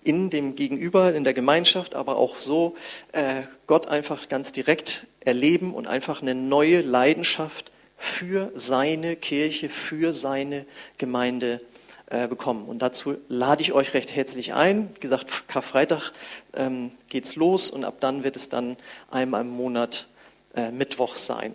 in 0.04 0.30
dem 0.30 0.54
Gegenüber, 0.54 1.14
in 1.14 1.24
der 1.24 1.34
Gemeinschaft, 1.34 1.94
aber 1.94 2.16
auch 2.16 2.38
so 2.38 2.76
äh, 3.12 3.42
Gott 3.66 3.88
einfach 3.88 4.28
ganz 4.28 4.52
direkt 4.52 5.06
erleben 5.20 5.74
und 5.74 5.86
einfach 5.86 6.22
eine 6.22 6.34
neue 6.34 6.82
Leidenschaft 6.82 7.72
für 7.96 8.52
seine 8.54 9.16
Kirche, 9.16 9.70
für 9.70 10.12
seine 10.12 10.66
Gemeinde 10.98 11.60
äh, 12.06 12.28
bekommen. 12.28 12.66
Und 12.66 12.80
dazu 12.82 13.16
lade 13.28 13.62
ich 13.62 13.72
euch 13.72 13.94
recht 13.94 14.14
herzlich 14.14 14.52
ein. 14.52 14.90
Wie 14.94 15.00
gesagt, 15.00 15.48
Karfreitag 15.48 16.12
ähm, 16.54 16.90
geht's 17.08 17.34
los 17.34 17.70
und 17.70 17.84
ab 17.84 17.94
dann 18.00 18.24
wird 18.24 18.36
es 18.36 18.50
dann 18.50 18.76
einmal 19.10 19.40
im 19.40 19.48
Monat 19.48 20.06
äh, 20.54 20.70
Mittwoch 20.70 21.16
sein. 21.16 21.54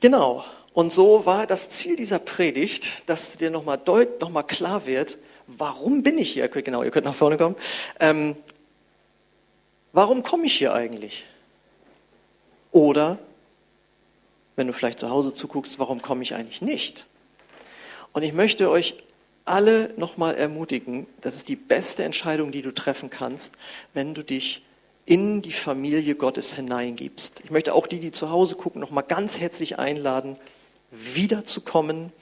Genau. 0.00 0.44
Und 0.72 0.92
so 0.92 1.26
war 1.26 1.46
das 1.46 1.68
Ziel 1.68 1.96
dieser 1.96 2.18
Predigt, 2.18 3.04
dass 3.06 3.36
dir 3.36 3.50
nochmal 3.50 3.78
deut, 3.78 4.20
noch 4.20 4.30
mal 4.30 4.42
klar 4.42 4.86
wird, 4.86 5.18
warum 5.46 6.02
bin 6.02 6.18
ich 6.18 6.32
hier? 6.32 6.48
Genau, 6.48 6.82
ihr 6.82 6.90
könnt 6.90 7.06
nach 7.06 7.14
vorne 7.14 7.36
kommen. 7.36 7.56
Ähm, 8.00 8.36
warum 9.92 10.22
komme 10.22 10.46
ich 10.46 10.54
hier 10.54 10.74
eigentlich? 10.74 11.24
Oder, 12.72 13.18
wenn 14.56 14.66
du 14.66 14.72
vielleicht 14.72 15.00
zu 15.00 15.10
Hause 15.10 15.34
zuguckst, 15.34 15.78
warum 15.78 16.02
komme 16.02 16.22
ich 16.22 16.34
eigentlich 16.34 16.62
nicht? 16.62 17.06
Und 18.12 18.22
ich 18.22 18.32
möchte 18.32 18.70
euch 18.70 18.96
alle 19.44 19.92
nochmal 19.96 20.34
ermutigen, 20.36 21.06
das 21.20 21.36
ist 21.36 21.48
die 21.48 21.56
beste 21.56 22.04
Entscheidung, 22.04 22.50
die 22.50 22.62
du 22.62 22.72
treffen 22.72 23.10
kannst, 23.10 23.54
wenn 23.92 24.14
du 24.14 24.22
dich 24.22 24.62
in 25.06 25.42
die 25.42 25.52
Familie 25.52 26.14
Gottes 26.14 26.54
hineingibst. 26.54 27.42
Ich 27.44 27.50
möchte 27.50 27.74
auch 27.74 27.86
die, 27.86 28.00
die 28.00 28.10
zu 28.10 28.30
Hause 28.30 28.54
gucken, 28.56 28.80
nochmal 28.80 29.04
ganz 29.06 29.38
herzlich 29.38 29.78
einladen, 29.78 30.36
wiederzukommen. 30.90 32.12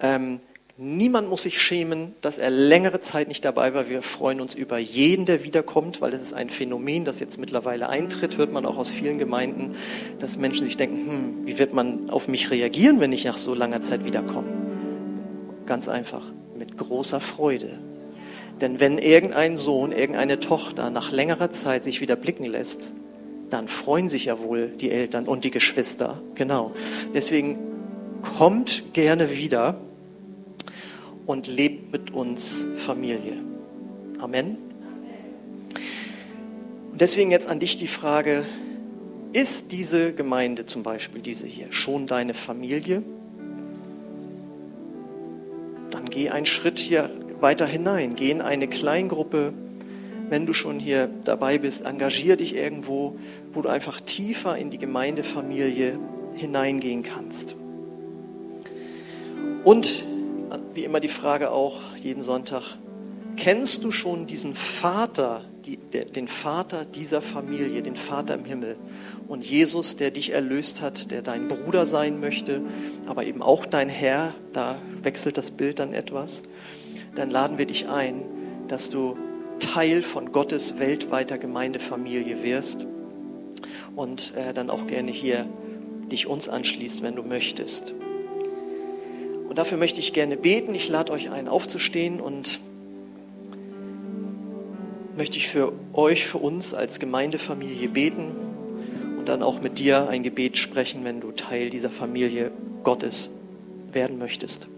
Ähm, 0.00 0.40
Niemand 0.82 1.28
muss 1.28 1.42
sich 1.42 1.60
schämen, 1.60 2.14
dass 2.22 2.38
er 2.38 2.48
längere 2.48 3.02
Zeit 3.02 3.28
nicht 3.28 3.44
dabei 3.44 3.74
war. 3.74 3.90
Wir 3.90 4.00
freuen 4.00 4.40
uns 4.40 4.54
über 4.54 4.78
jeden, 4.78 5.26
der 5.26 5.44
wiederkommt, 5.44 6.00
weil 6.00 6.14
es 6.14 6.22
ist 6.22 6.32
ein 6.32 6.48
Phänomen, 6.48 7.04
das 7.04 7.20
jetzt 7.20 7.38
mittlerweile 7.38 7.90
eintritt, 7.90 8.38
hört 8.38 8.50
man 8.50 8.64
auch 8.64 8.78
aus 8.78 8.88
vielen 8.88 9.18
Gemeinden, 9.18 9.74
dass 10.20 10.38
Menschen 10.38 10.64
sich 10.64 10.78
denken, 10.78 11.10
hm, 11.10 11.46
wie 11.46 11.58
wird 11.58 11.74
man 11.74 12.08
auf 12.08 12.28
mich 12.28 12.50
reagieren, 12.50 12.98
wenn 12.98 13.12
ich 13.12 13.26
nach 13.26 13.36
so 13.36 13.54
langer 13.54 13.82
Zeit 13.82 14.06
wiederkomme? 14.06 14.48
Ganz 15.66 15.86
einfach, 15.86 16.22
mit 16.56 16.78
großer 16.78 17.20
Freude. 17.20 17.78
Denn 18.62 18.80
wenn 18.80 18.96
irgendein 18.96 19.58
Sohn, 19.58 19.92
irgendeine 19.92 20.40
Tochter 20.40 20.88
nach 20.88 21.12
längerer 21.12 21.50
Zeit 21.50 21.84
sich 21.84 22.00
wieder 22.00 22.16
blicken 22.16 22.46
lässt, 22.46 22.90
dann 23.50 23.68
freuen 23.68 24.08
sich 24.08 24.24
ja 24.24 24.38
wohl 24.38 24.68
die 24.68 24.90
Eltern 24.90 25.28
und 25.28 25.44
die 25.44 25.50
Geschwister. 25.50 26.22
Genau. 26.36 26.72
Deswegen 27.12 27.58
kommt 28.38 28.94
gerne 28.94 29.36
wieder 29.36 29.78
und 31.26 31.46
lebt 31.46 31.92
mit 31.92 32.12
uns 32.12 32.64
Familie. 32.76 33.36
Amen. 34.18 34.56
Und 36.92 37.00
deswegen 37.00 37.30
jetzt 37.30 37.48
an 37.48 37.60
dich 37.60 37.76
die 37.76 37.86
Frage, 37.86 38.44
ist 39.32 39.70
diese 39.72 40.12
Gemeinde 40.12 40.66
zum 40.66 40.82
Beispiel, 40.82 41.22
diese 41.22 41.46
hier, 41.46 41.66
schon 41.70 42.06
deine 42.06 42.34
Familie? 42.34 43.02
Dann 45.90 46.06
geh 46.10 46.30
einen 46.30 46.46
Schritt 46.46 46.78
hier 46.78 47.10
weiter 47.40 47.66
hinein, 47.66 48.16
geh 48.16 48.30
in 48.30 48.40
eine 48.40 48.66
Kleingruppe. 48.68 49.52
Wenn 50.28 50.46
du 50.46 50.52
schon 50.52 50.78
hier 50.78 51.08
dabei 51.24 51.58
bist, 51.58 51.84
engagier 51.84 52.36
dich 52.36 52.54
irgendwo, 52.54 53.16
wo 53.52 53.62
du 53.62 53.68
einfach 53.68 54.00
tiefer 54.00 54.56
in 54.56 54.70
die 54.70 54.78
Gemeindefamilie 54.78 55.98
hineingehen 56.34 57.02
kannst. 57.02 57.56
Und 59.64 60.04
wie 60.74 60.84
immer 60.84 61.00
die 61.00 61.08
Frage 61.08 61.50
auch 61.50 61.78
jeden 62.02 62.22
Sonntag, 62.22 62.76
kennst 63.36 63.84
du 63.84 63.90
schon 63.90 64.26
diesen 64.26 64.54
Vater 64.54 65.44
die, 65.64 65.76
der, 65.76 66.04
den 66.06 66.28
Vater 66.28 66.84
dieser 66.84 67.22
Familie, 67.22 67.82
den 67.82 67.96
Vater 67.96 68.34
im 68.34 68.44
Himmel. 68.44 68.76
Und 69.28 69.48
Jesus, 69.48 69.96
der 69.96 70.10
dich 70.10 70.32
erlöst 70.32 70.80
hat, 70.80 71.10
der 71.10 71.22
dein 71.22 71.48
Bruder 71.48 71.86
sein 71.86 72.20
möchte, 72.20 72.62
aber 73.06 73.24
eben 73.24 73.42
auch 73.42 73.66
dein 73.66 73.88
Herr, 73.88 74.34
da 74.52 74.78
wechselt 75.02 75.36
das 75.36 75.50
Bild 75.50 75.78
dann 75.78 75.92
etwas, 75.92 76.42
dann 77.14 77.30
laden 77.30 77.58
wir 77.58 77.66
dich 77.66 77.88
ein, 77.88 78.22
dass 78.68 78.90
du 78.90 79.16
Teil 79.60 80.02
von 80.02 80.32
Gottes 80.32 80.78
weltweiter 80.78 81.38
Gemeindefamilie 81.38 82.42
wirst 82.42 82.86
und 83.94 84.34
äh, 84.34 84.52
dann 84.54 84.70
auch 84.70 84.86
gerne 84.86 85.10
hier 85.10 85.46
dich 86.10 86.26
uns 86.26 86.48
anschließt, 86.48 87.02
wenn 87.02 87.14
du 87.14 87.22
möchtest. 87.22 87.94
Und 89.50 89.58
dafür 89.58 89.78
möchte 89.78 89.98
ich 89.98 90.12
gerne 90.12 90.36
beten. 90.36 90.76
Ich 90.76 90.88
lade 90.88 91.12
euch 91.12 91.28
ein, 91.28 91.48
aufzustehen 91.48 92.20
und 92.20 92.60
möchte 95.16 95.38
ich 95.38 95.48
für 95.48 95.72
euch, 95.92 96.24
für 96.24 96.38
uns 96.38 96.72
als 96.72 97.00
Gemeindefamilie 97.00 97.88
beten 97.88 98.30
und 99.18 99.28
dann 99.28 99.42
auch 99.42 99.60
mit 99.60 99.80
dir 99.80 100.08
ein 100.08 100.22
Gebet 100.22 100.56
sprechen, 100.56 101.02
wenn 101.02 101.20
du 101.20 101.32
Teil 101.32 101.68
dieser 101.68 101.90
Familie 101.90 102.52
Gottes 102.84 103.32
werden 103.90 104.18
möchtest. 104.18 104.68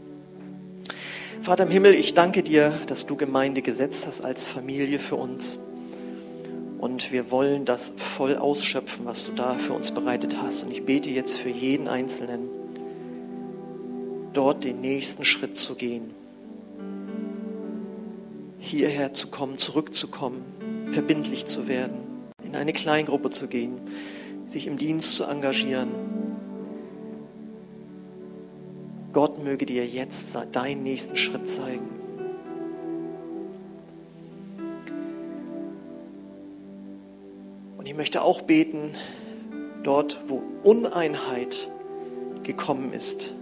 Vater 1.42 1.64
im 1.64 1.70
Himmel, 1.70 1.92
ich 1.92 2.14
danke 2.14 2.42
dir, 2.42 2.80
dass 2.86 3.04
du 3.04 3.14
Gemeinde 3.14 3.60
gesetzt 3.60 4.06
hast 4.06 4.22
als 4.22 4.46
Familie 4.46 4.98
für 4.98 5.16
uns. 5.16 5.58
Und 6.78 7.12
wir 7.12 7.30
wollen 7.30 7.66
das 7.66 7.92
voll 7.98 8.38
ausschöpfen, 8.38 9.04
was 9.04 9.26
du 9.26 9.32
da 9.32 9.56
für 9.58 9.74
uns 9.74 9.90
bereitet 9.90 10.38
hast. 10.40 10.64
Und 10.64 10.70
ich 10.70 10.82
bete 10.86 11.10
jetzt 11.10 11.36
für 11.36 11.50
jeden 11.50 11.88
Einzelnen, 11.88 12.61
dort 14.32 14.64
den 14.64 14.80
nächsten 14.80 15.24
Schritt 15.24 15.56
zu 15.56 15.74
gehen. 15.74 16.10
Hierher 18.58 19.12
zu 19.14 19.28
kommen, 19.28 19.58
zurückzukommen, 19.58 20.42
verbindlich 20.92 21.46
zu 21.46 21.68
werden, 21.68 21.96
in 22.44 22.56
eine 22.56 22.72
Kleingruppe 22.72 23.30
zu 23.30 23.48
gehen, 23.48 23.80
sich 24.46 24.66
im 24.66 24.78
Dienst 24.78 25.16
zu 25.16 25.24
engagieren, 25.24 25.90
Gott 29.12 29.42
möge 29.44 29.66
dir 29.66 29.86
jetzt 29.86 30.34
deinen 30.52 30.82
nächsten 30.82 31.16
Schritt 31.16 31.46
zeigen. 31.46 31.88
Und 37.76 37.86
ich 37.86 37.94
möchte 37.94 38.22
auch 38.22 38.40
beten, 38.40 38.94
dort, 39.82 40.22
wo 40.28 40.42
Uneinheit 40.62 41.70
gekommen 42.42 42.94
ist, 42.94 43.34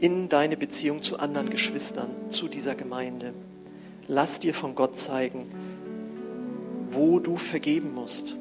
in 0.00 0.28
deine 0.28 0.56
Beziehung 0.56 1.02
zu 1.02 1.18
anderen 1.18 1.50
Geschwistern, 1.50 2.10
zu 2.30 2.48
dieser 2.48 2.74
Gemeinde. 2.74 3.32
Lass 4.06 4.38
dir 4.38 4.54
von 4.54 4.74
Gott 4.74 4.98
zeigen, 4.98 5.46
wo 6.90 7.18
du 7.18 7.36
vergeben 7.36 7.94
musst, 7.94 8.36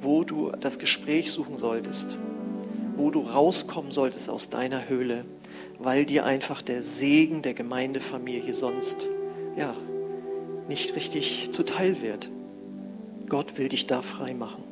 wo 0.00 0.24
du 0.24 0.52
das 0.60 0.78
Gespräch 0.78 1.30
suchen 1.30 1.58
solltest 1.58 2.18
wo 3.00 3.10
du 3.10 3.20
rauskommen 3.20 3.92
solltest 3.92 4.28
aus 4.28 4.50
deiner 4.50 4.88
Höhle, 4.88 5.24
weil 5.78 6.04
dir 6.04 6.26
einfach 6.26 6.60
der 6.60 6.82
Segen 6.82 7.40
der 7.40 7.54
Gemeindefamilie 7.54 8.52
sonst 8.52 9.08
ja 9.56 9.74
nicht 10.68 10.94
richtig 10.94 11.50
zuteil 11.50 12.02
wird. 12.02 12.28
Gott 13.28 13.56
will 13.56 13.68
dich 13.68 13.86
da 13.86 14.02
frei 14.02 14.34
machen. 14.34 14.62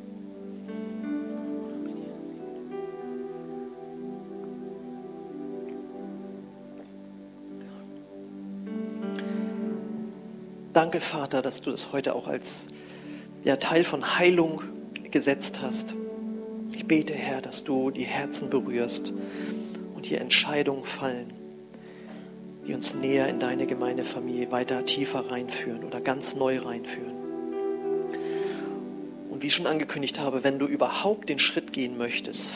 Danke, 10.79 11.01
Vater, 11.01 11.41
dass 11.41 11.61
du 11.61 11.71
das 11.71 11.91
heute 11.91 12.15
auch 12.15 12.25
als 12.25 12.67
ja, 13.43 13.57
Teil 13.57 13.83
von 13.83 14.17
Heilung 14.17 14.61
gesetzt 15.11 15.59
hast. 15.61 15.93
Ich 16.71 16.85
bete, 16.85 17.13
Herr, 17.13 17.41
dass 17.41 17.65
du 17.65 17.91
die 17.91 18.05
Herzen 18.05 18.49
berührst 18.49 19.11
und 19.93 20.05
hier 20.05 20.21
Entscheidungen 20.21 20.85
fallen, 20.85 21.33
die 22.65 22.73
uns 22.73 22.93
näher 22.93 23.27
in 23.27 23.39
deine 23.39 23.67
Gemeindefamilie 23.67 24.53
weiter 24.53 24.85
tiefer 24.85 25.29
reinführen 25.29 25.83
oder 25.83 25.99
ganz 25.99 26.37
neu 26.37 26.59
reinführen. 26.59 27.17
Und 29.29 29.41
wie 29.41 29.47
ich 29.47 29.53
schon 29.53 29.67
angekündigt 29.67 30.17
habe, 30.21 30.45
wenn 30.45 30.59
du 30.59 30.65
überhaupt 30.65 31.27
den 31.27 31.39
Schritt 31.39 31.73
gehen 31.73 31.97
möchtest, 31.97 32.53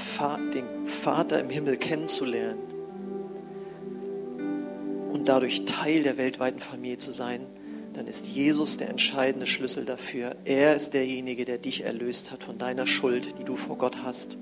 den 0.55 0.87
Vater 0.87 1.41
im 1.41 1.49
Himmel 1.49 1.75
kennenzulernen 1.75 2.59
und 5.11 5.27
dadurch 5.27 5.65
Teil 5.65 6.03
der 6.03 6.15
weltweiten 6.15 6.61
Familie 6.61 6.99
zu 6.99 7.11
sein, 7.11 7.47
dann 7.93 8.07
ist 8.07 8.27
Jesus 8.27 8.77
der 8.77 8.89
entscheidende 8.89 9.45
Schlüssel 9.45 9.85
dafür. 9.85 10.35
Er 10.45 10.75
ist 10.75 10.93
derjenige, 10.93 11.45
der 11.45 11.57
dich 11.57 11.83
erlöst 11.83 12.31
hat 12.31 12.43
von 12.43 12.57
deiner 12.57 12.87
Schuld, 12.87 13.39
die 13.39 13.43
du 13.43 13.55
vor 13.55 13.77
Gott 13.77 14.03
hast. 14.03 14.37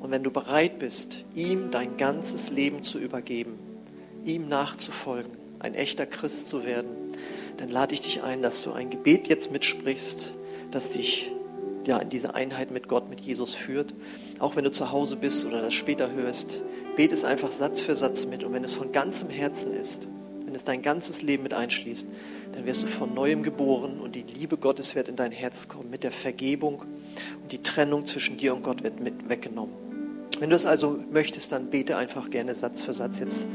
Und 0.00 0.10
wenn 0.10 0.24
du 0.24 0.30
bereit 0.30 0.78
bist, 0.78 1.24
ihm 1.34 1.70
dein 1.70 1.96
ganzes 1.96 2.50
Leben 2.50 2.82
zu 2.82 2.98
übergeben, 2.98 3.58
ihm 4.24 4.48
nachzufolgen, 4.48 5.32
ein 5.58 5.74
echter 5.74 6.06
Christ 6.06 6.48
zu 6.48 6.64
werden, 6.64 6.88
dann 7.56 7.68
lade 7.68 7.94
ich 7.94 8.00
dich 8.00 8.22
ein, 8.22 8.42
dass 8.42 8.62
du 8.62 8.72
ein 8.72 8.90
Gebet 8.90 9.28
jetzt 9.28 9.52
mitsprichst, 9.52 10.34
das 10.70 10.90
dich 10.90 11.30
ja, 11.84 11.98
in 11.98 12.08
diese 12.08 12.34
Einheit 12.34 12.70
mit 12.70 12.88
Gott, 12.88 13.08
mit 13.10 13.20
Jesus 13.20 13.54
führt. 13.54 13.94
Auch 14.38 14.56
wenn 14.56 14.64
du 14.64 14.72
zu 14.72 14.90
Hause 14.90 15.16
bist 15.16 15.44
oder 15.44 15.60
das 15.62 15.74
später 15.74 16.12
hörst, 16.12 16.62
bete 16.96 17.14
es 17.14 17.24
einfach 17.24 17.52
Satz 17.52 17.80
für 17.80 17.94
Satz 17.94 18.26
mit. 18.26 18.44
Und 18.44 18.52
wenn 18.52 18.64
es 18.64 18.74
von 18.74 18.92
ganzem 18.92 19.28
Herzen 19.28 19.72
ist, 19.74 20.08
wenn 20.52 20.56
es 20.56 20.64
dein 20.64 20.82
ganzes 20.82 21.22
Leben 21.22 21.44
mit 21.44 21.54
einschließt, 21.54 22.06
dann 22.52 22.66
wirst 22.66 22.82
du 22.82 22.86
von 22.86 23.14
neuem 23.14 23.42
geboren 23.42 23.98
und 24.00 24.14
die 24.14 24.20
Liebe 24.20 24.58
Gottes 24.58 24.94
wird 24.94 25.08
in 25.08 25.16
dein 25.16 25.32
Herz 25.32 25.66
kommen 25.66 25.88
mit 25.88 26.04
der 26.04 26.10
Vergebung 26.10 26.82
und 27.42 27.52
die 27.52 27.62
Trennung 27.62 28.04
zwischen 28.04 28.36
dir 28.36 28.54
und 28.54 28.62
Gott 28.62 28.82
wird 28.82 29.00
mit 29.00 29.30
weggenommen. 29.30 29.74
Wenn 30.40 30.50
du 30.50 30.56
es 30.56 30.66
also 30.66 30.98
möchtest, 31.10 31.52
dann 31.52 31.70
bete 31.70 31.96
einfach 31.96 32.28
gerne 32.28 32.54
Satz 32.54 32.82
für 32.82 32.92
Satz 32.92 33.18
jetzt 33.18 33.48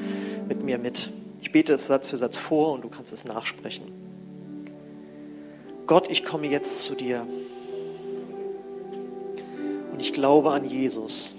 mit 0.48 0.64
mir 0.64 0.80
mit. 0.80 1.12
Ich 1.40 1.52
bete 1.52 1.74
es 1.74 1.86
Satz 1.86 2.10
für 2.10 2.18
Satz 2.18 2.36
vor 2.36 2.74
und 2.74 2.84
du 2.84 2.90
kannst 2.90 3.14
es 3.14 3.26
nachsprechen. 3.26 3.86
Gott, 5.86 6.10
ich 6.10 6.26
komme 6.26 6.48
jetzt 6.48 6.82
zu 6.82 6.96
dir 6.96 7.28
und 9.92 10.00
ich 10.00 10.14
glaube 10.14 10.50
an 10.50 10.66
Jesus, 10.66 11.36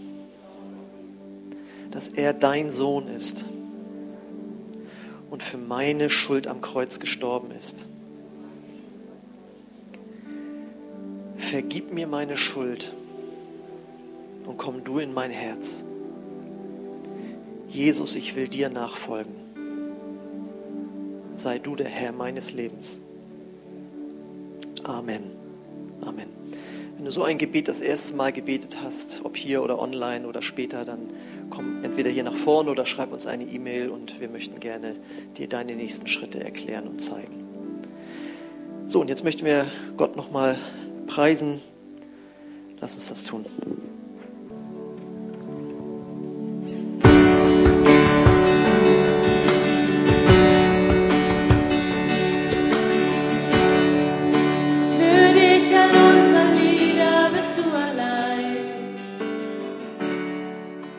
dass 1.91 2.07
er 2.07 2.33
dein 2.33 2.71
Sohn 2.71 3.09
ist 3.09 3.47
und 5.31 5.43
für 5.43 5.59
meine 5.59 6.11
Schuld 6.11 6.47
am 6.47 6.61
Kreuz 6.61 6.99
gestorben 6.99 7.51
ist. 7.51 7.87
Vergib 11.37 11.93
mir 11.93 12.07
meine 12.07 12.37
Schuld 12.37 12.95
und 14.47 14.59
komm 14.59 14.85
du 14.85 14.99
in 14.99 15.15
mein 15.15 15.31
Herz. 15.31 15.85
Jesus, 17.69 18.17
ich 18.17 18.35
will 18.35 18.49
dir 18.49 18.71
nachfolgen. 18.71 19.35
Sei 21.35 21.59
du 21.59 21.77
der 21.77 21.89
Herr 21.89 22.13
meines 22.13 22.53
Lebens. 22.53 23.01
Amen. 24.85 25.25
Amen. 26.01 26.29
Wenn 26.97 27.05
du 27.05 27.13
so 27.13 27.23
ein 27.23 27.39
Gebet 27.39 27.69
das 27.69 27.81
erste 27.81 28.15
Mal 28.15 28.33
gebetet 28.33 28.79
hast, 28.83 29.21
ob 29.23 29.37
hier 29.37 29.63
oder 29.63 29.79
online 29.79 30.27
oder 30.27 30.43
später, 30.43 30.85
dann 30.85 31.11
komm 31.51 31.85
entweder 31.85 32.11
hier 32.11 32.25
nach 32.25 32.37
vorne 32.37 32.71
oder 32.71 32.87
schreib 32.87 33.13
uns 33.13 33.27
eine 33.27 33.45
E-Mail 33.45 33.91
und 33.91 34.21
wir 34.21 34.29
möchten 34.29 34.61
gerne 34.61 34.97
dir 35.37 35.49
deine 35.49 35.75
nächsten 35.75 36.07
Schritte 36.07 36.43
erklären 36.43 36.87
und 36.87 37.01
zeigen. 37.01 37.45
So, 38.87 39.01
und 39.01 39.09
jetzt 39.09 39.25
möchten 39.25 39.45
wir 39.45 39.67
Gott 39.97 40.17
nochmal 40.17 40.57
preisen. 41.07 41.61
Lass 42.81 42.95
uns 42.95 43.09
das 43.09 43.25
tun. 43.25 43.45